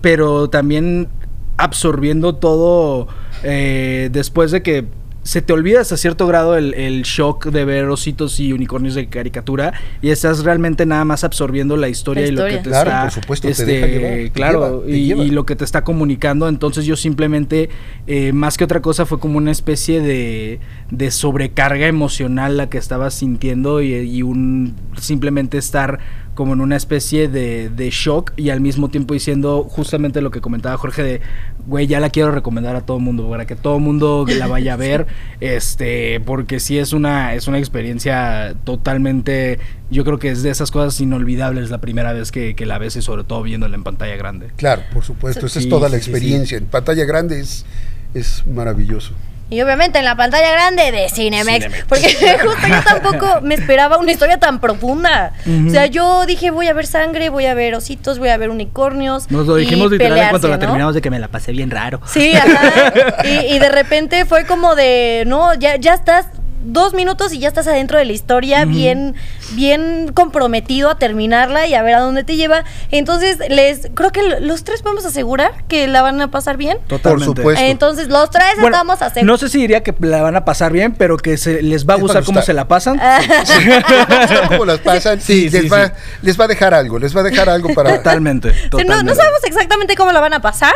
pero 0.00 0.48
también 0.48 1.08
absorbiendo 1.56 2.36
todo 2.36 3.08
eh, 3.42 4.10
después 4.12 4.50
de 4.52 4.62
que 4.62 4.86
se 5.26 5.42
te 5.42 5.52
olvida 5.52 5.80
hasta 5.80 5.96
cierto 5.96 6.26
grado 6.28 6.56
el, 6.56 6.72
el, 6.74 7.02
shock 7.02 7.46
de 7.46 7.64
ver 7.64 7.86
ositos 7.86 8.38
y 8.38 8.52
unicornios 8.52 8.94
de 8.94 9.08
caricatura 9.08 9.74
y 10.00 10.10
estás 10.10 10.44
realmente 10.44 10.86
nada 10.86 11.04
más 11.04 11.24
absorbiendo 11.24 11.76
la 11.76 11.88
historia, 11.88 12.22
La 12.22 12.28
y 12.28 12.30
lo 12.30 12.44
que 12.46 12.58
te 12.58 12.70
Claro, 12.70 12.90
está 12.90 13.02
por 13.02 13.10
supuesto, 13.10 13.48
te 13.48 13.52
este, 13.52 13.64
deja 13.66 13.86
llevar, 13.88 14.12
te 14.12 14.30
claro 14.30 14.60
lleva, 14.60 14.84
te 14.84 14.90
y, 14.92 15.06
lleva. 15.06 15.24
y 15.24 15.30
lo 15.30 15.44
que 15.44 15.56
te 15.56 15.64
está 15.64 15.82
comunicando 15.82 16.48
entonces 16.48 16.84
yo 16.84 16.96
simplemente 16.96 17.70
eh, 18.06 18.32
más 18.32 18.56
que 18.56 18.62
otra 18.62 18.80
cosa 18.80 19.04
fue 19.04 19.18
como 19.18 19.38
una 19.38 19.50
especie 19.50 20.00
de, 20.00 20.60
de 20.92 21.10
sobrecarga 21.10 21.88
emocional 21.88 22.56
la 22.56 22.70
que 22.70 22.78
estaba 22.78 23.10
sintiendo 23.10 23.82
y, 23.82 23.94
y 23.94 24.22
un 24.22 24.76
simplemente 24.96 25.58
estar 25.58 25.98
como 26.36 26.52
en 26.52 26.60
una 26.60 26.76
especie 26.76 27.28
de, 27.28 27.70
de 27.70 27.90
shock 27.90 28.32
y 28.36 28.50
al 28.50 28.60
mismo 28.60 28.90
tiempo 28.90 29.14
diciendo 29.14 29.64
justamente 29.64 30.20
lo 30.20 30.30
que 30.30 30.40
comentaba 30.40 30.76
Jorge 30.76 31.02
de, 31.02 31.20
güey, 31.66 31.88
ya 31.88 31.98
la 31.98 32.10
quiero 32.10 32.30
recomendar 32.30 32.76
a 32.76 32.82
todo 32.82 32.98
el 32.98 33.02
mundo, 33.02 33.28
para 33.28 33.46
que 33.46 33.56
todo 33.56 33.76
el 33.76 33.82
mundo 33.82 34.24
la 34.28 34.46
vaya 34.46 34.74
a 34.74 34.76
ver, 34.76 35.06
este, 35.40 36.20
porque 36.20 36.60
sí 36.60 36.78
es 36.78 36.92
una, 36.92 37.34
es 37.34 37.48
una 37.48 37.58
experiencia 37.58 38.54
totalmente, 38.64 39.58
yo 39.90 40.04
creo 40.04 40.18
que 40.18 40.30
es 40.30 40.42
de 40.42 40.50
esas 40.50 40.70
cosas 40.70 41.00
inolvidables 41.00 41.70
la 41.70 41.80
primera 41.80 42.12
vez 42.12 42.30
que, 42.30 42.54
que 42.54 42.66
la 42.66 42.78
ves 42.78 42.94
y 42.96 43.02
sobre 43.02 43.24
todo 43.24 43.42
viéndola 43.42 43.74
en 43.74 43.82
pantalla 43.82 44.16
grande. 44.16 44.50
Claro, 44.56 44.82
por 44.92 45.02
supuesto, 45.02 45.46
esa 45.46 45.58
Sí, 45.58 45.66
es 45.66 45.70
toda 45.70 45.88
la 45.88 45.98
sí, 45.98 46.10
experiencia. 46.10 46.58
En 46.58 46.66
pantalla 46.66 47.06
grande 47.06 47.40
es, 47.40 47.64
es 48.12 48.46
maravilloso. 48.46 49.14
Y 49.48 49.60
obviamente 49.60 50.00
en 50.00 50.04
la 50.04 50.16
pantalla 50.16 50.50
grande 50.50 50.90
de 50.90 51.08
Cinemex. 51.08 51.84
Porque 51.88 52.08
justo 52.42 52.66
yo 52.68 52.82
tampoco 52.82 53.40
me 53.42 53.54
esperaba 53.54 53.96
una 53.98 54.10
historia 54.10 54.38
tan 54.38 54.60
profunda. 54.60 55.32
O 55.66 55.70
sea, 55.70 55.86
yo 55.86 56.26
dije, 56.26 56.50
voy 56.50 56.66
a 56.66 56.72
ver 56.72 56.86
sangre, 56.86 57.28
voy 57.28 57.46
a 57.46 57.54
ver 57.54 57.74
ositos, 57.74 58.18
voy 58.18 58.30
a 58.30 58.36
ver 58.36 58.50
unicornios. 58.50 59.30
Nos 59.30 59.46
lo 59.46 59.56
dijimos 59.56 59.92
literal 59.92 60.14
pelearse, 60.14 60.48
la 60.48 60.54
¿no? 60.54 60.58
terminamos 60.58 60.94
de 60.94 61.02
que 61.02 61.10
me 61.10 61.20
la 61.20 61.28
pasé 61.28 61.52
bien 61.52 61.70
raro. 61.70 62.00
Sí, 62.06 62.34
ajá. 62.34 62.72
Y, 63.24 63.54
y 63.54 63.58
de 63.58 63.68
repente 63.68 64.24
fue 64.24 64.46
como 64.46 64.74
de, 64.74 65.24
no, 65.26 65.54
ya, 65.54 65.76
ya 65.76 65.94
estás 65.94 66.26
dos 66.66 66.94
minutos 66.94 67.32
y 67.32 67.38
ya 67.38 67.48
estás 67.48 67.66
adentro 67.66 67.98
de 67.98 68.04
la 68.04 68.12
historia, 68.12 68.64
bien, 68.64 69.14
bien 69.52 70.12
comprometido 70.12 70.90
a 70.90 70.98
terminarla 70.98 71.66
y 71.66 71.74
a 71.74 71.82
ver 71.82 71.94
a 71.94 72.00
dónde 72.00 72.24
te 72.24 72.36
lleva. 72.36 72.64
Entonces, 72.90 73.38
les, 73.48 73.88
creo 73.94 74.12
que 74.12 74.22
los 74.40 74.64
tres 74.64 74.82
podemos 74.82 75.04
asegurar 75.04 75.52
que 75.68 75.86
la 75.88 76.02
van 76.02 76.20
a 76.20 76.30
pasar 76.30 76.56
bien. 76.56 76.78
Totalmente. 76.86 77.26
Por 77.26 77.36
supuesto. 77.36 77.64
Entonces, 77.64 78.08
los 78.08 78.30
tres 78.30 78.46
Bueno, 78.60 78.76
estamos 78.76 79.02
a 79.02 79.12
no 79.22 79.38
sé 79.38 79.48
si 79.48 79.58
diría 79.58 79.82
que 79.82 79.94
la 80.00 80.22
van 80.22 80.36
a 80.36 80.44
pasar 80.44 80.72
bien, 80.72 80.94
pero 80.94 81.16
que 81.16 81.36
se 81.36 81.62
les 81.62 81.88
va 81.88 81.94
a 81.94 81.96
gustar 81.96 82.24
cómo 82.24 82.42
se 82.42 82.52
la 82.52 82.68
pasan. 82.68 83.00
¿Cómo 84.48 84.64
las 84.64 84.78
pasan? 84.80 85.20
Sí, 85.20 85.48
les, 85.48 85.72
va, 85.72 85.92
les 86.22 86.38
va 86.38 86.44
a 86.44 86.48
dejar 86.48 86.74
algo, 86.74 86.98
les 86.98 87.16
va 87.16 87.20
a 87.20 87.24
dejar 87.24 87.48
algo 87.48 87.72
para... 87.74 87.96
Totalmente. 87.96 88.52
No, 88.72 89.02
no 89.02 89.14
sabemos 89.14 89.40
exactamente 89.44 89.96
cómo 89.96 90.12
la 90.12 90.20
van 90.20 90.34
a 90.34 90.40
pasar, 90.40 90.74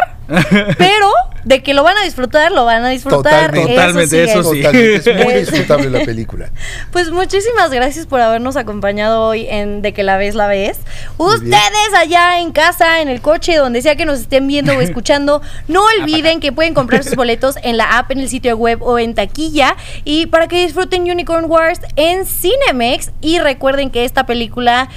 pero 0.78 1.11
de 1.44 1.62
que 1.62 1.74
lo 1.74 1.83
van 1.83 1.96
a 1.96 2.02
disfrutar, 2.02 2.52
lo 2.52 2.64
van 2.64 2.85
a 2.85 2.88
disfrutar. 2.88 3.50
Totalmente. 3.50 3.74
Totalmente, 3.74 4.26
sí 4.26 4.30
eso 4.30 4.40
es. 4.40 4.48
sí. 4.48 4.62
Totalmente, 4.62 5.11
es 5.11 5.24
muy 5.24 5.35
disfrutable 5.35 5.90
la 5.90 6.04
película. 6.04 6.50
Pues 6.92 7.11
muchísimas 7.11 7.70
gracias 7.70 8.06
por 8.06 8.20
habernos 8.20 8.56
acompañado 8.61 9.23
hoy 9.23 9.46
en 9.49 9.83
De 9.83 9.92
que 9.92 10.03
la 10.03 10.16
ves, 10.16 10.35
la 10.35 10.46
ves. 10.46 10.79
Ustedes 11.16 11.94
allá 11.96 12.40
en 12.40 12.53
casa, 12.53 13.01
en 13.01 13.09
el 13.09 13.20
coche, 13.20 13.57
donde 13.57 13.83
sea 13.83 13.96
que 13.96 14.05
nos 14.05 14.20
estén 14.20 14.46
viendo 14.46 14.73
o 14.77 14.81
escuchando, 14.81 15.42
no 15.68 15.83
olviden 16.01 16.40
que 16.40 16.53
pueden 16.53 16.75
comprar 16.75 17.05
sus 17.05 17.16
boletos 17.16 17.57
en 17.62 17.77
la 17.77 17.99
app, 17.99 18.11
en 18.11 18.20
el 18.20 18.29
sitio 18.29 18.57
web 18.57 18.83
o 18.83 18.99
en 18.99 19.14
taquilla. 19.14 19.77
Y 20.05 20.27
para 20.27 20.49
que 20.49 20.62
disfruten 20.62 21.03
Unicorn 21.03 21.46
Wars 21.51 21.81
en 21.96 22.27
Cinemex. 22.27 23.11
Y 23.20 23.38
recuerden 23.38 23.90
que 23.90 24.05
esta 24.05 24.27
película 24.27 24.88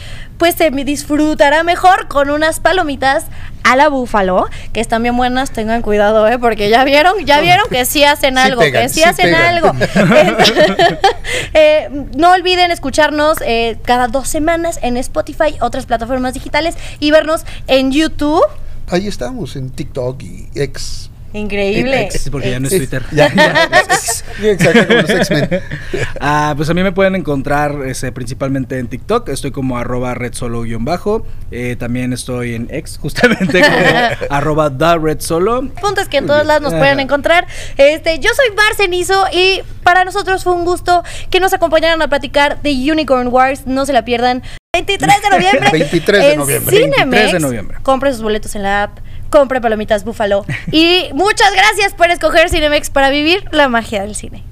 pues 0.43 0.56
se 0.56 0.71
disfrutará 0.71 1.63
mejor 1.63 2.10
con 2.10 2.29
unas 2.29 2.60
palomitas 2.60 3.27
a 3.63 3.77
la 3.77 3.88
búfalo, 3.88 4.49
que 4.73 4.82
están 4.82 5.01
bien 5.01 5.15
buenas, 5.15 5.51
tengan 5.51 5.82
cuidado, 5.82 6.27
¿eh? 6.27 6.38
porque 6.38 6.69
ya 6.69 6.84
vieron, 6.84 7.13
ya 7.25 7.39
vieron 7.39 7.65
que 7.69 7.86
sí 7.86 8.03
hacen 8.03 8.36
Sí 8.36 8.41
algo, 8.41 8.60
pegan, 8.60 8.84
que 8.84 8.89
sí, 8.89 8.95
sí 8.95 9.03
hacen 9.03 9.27
pegan. 9.27 9.41
algo. 9.41 9.71
Eh, 11.53 11.88
no 12.17 12.32
olviden 12.32 12.71
escucharnos 12.71 13.38
eh, 13.45 13.77
cada 13.86 14.10
dos 14.10 14.27
semanas 14.27 14.79
en 14.82 14.97
Spotify, 14.97 15.56
otras 15.62 15.86
plataformas 15.86 16.34
digitales 16.34 16.75
y 16.99 17.12
vernos 17.12 17.45
en 17.67 17.93
YouTube. 17.93 18.43
Ahí 18.89 19.08
estamos, 19.08 19.56
en 19.56 19.69
TikTok 19.69 20.21
y 20.23 20.49
X. 20.56 21.10
Increíble. 21.33 22.09
Porque 22.31 22.51
ya 22.51 22.59
no 22.59 22.67
es 22.67 22.77
Twitter. 22.77 23.03
Ya, 23.11 23.33
ya. 23.33 23.69
Exacto, 24.43 24.87
como 24.87 25.01
los 25.01 25.09
X-Men. 25.09 25.49
Ah, 26.19 26.53
pues 26.55 26.69
a 26.69 26.73
mí 26.73 26.83
me 26.83 26.91
pueden 26.91 27.15
encontrar 27.15 27.75
este, 27.85 28.11
principalmente 28.11 28.79
en 28.79 28.87
TikTok. 28.87 29.29
Estoy 29.29 29.51
como 29.51 29.77
arroba 29.77 30.13
red 30.13 30.33
solo 30.33 30.61
guion 30.61 30.85
bajo. 30.85 31.25
Eh, 31.51 31.75
también 31.77 32.13
estoy 32.13 32.55
en 32.55 32.67
X, 32.71 32.97
justamente 33.01 33.61
como 33.61 33.77
arroba 34.29 34.69
da 34.69 34.97
red 34.97 35.19
solo. 35.19 35.59
El 35.59 35.69
punto 35.69 36.01
es 36.01 36.07
que 36.07 36.17
en 36.17 36.27
todos 36.27 36.45
lados 36.45 36.61
nos 36.61 36.73
pueden 36.73 36.95
Ajá. 36.95 37.01
encontrar. 37.01 37.47
Este, 37.77 38.19
yo 38.19 38.29
soy 38.35 38.55
Bar 38.55 38.75
Cenizo 38.75 39.25
y 39.31 39.61
para 39.83 40.05
nosotros 40.05 40.43
fue 40.43 40.53
un 40.53 40.65
gusto 40.65 41.03
que 41.29 41.39
nos 41.39 41.53
acompañaran 41.53 42.01
a 42.01 42.07
platicar 42.07 42.61
de 42.61 42.71
Unicorn 42.71 43.27
Wars. 43.27 43.65
No 43.65 43.85
se 43.85 43.93
la 43.93 44.05
pierdan. 44.05 44.43
23 44.75 45.21
de 45.21 45.29
noviembre. 45.29 45.69
23 45.71 46.19
de 46.21 46.31
en 46.31 46.39
noviembre. 46.39 46.75
Cinemex. 46.75 46.99
23 47.09 47.31
de 47.33 47.39
noviembre. 47.39 47.77
Compre 47.83 48.11
sus 48.11 48.23
boletos 48.23 48.55
en 48.55 48.63
la 48.63 48.83
app. 48.83 48.99
Compre 49.33 49.59
palomitas 49.59 50.03
Búfalo. 50.03 50.45
y 50.71 51.09
muchas 51.13 51.51
gracias 51.55 51.95
por 51.95 52.11
escoger 52.11 52.51
Cinemex 52.51 52.91
para 52.91 53.09
vivir 53.09 53.43
la 53.49 53.67
magia 53.67 54.03
del 54.03 54.13
cine. 54.13 54.43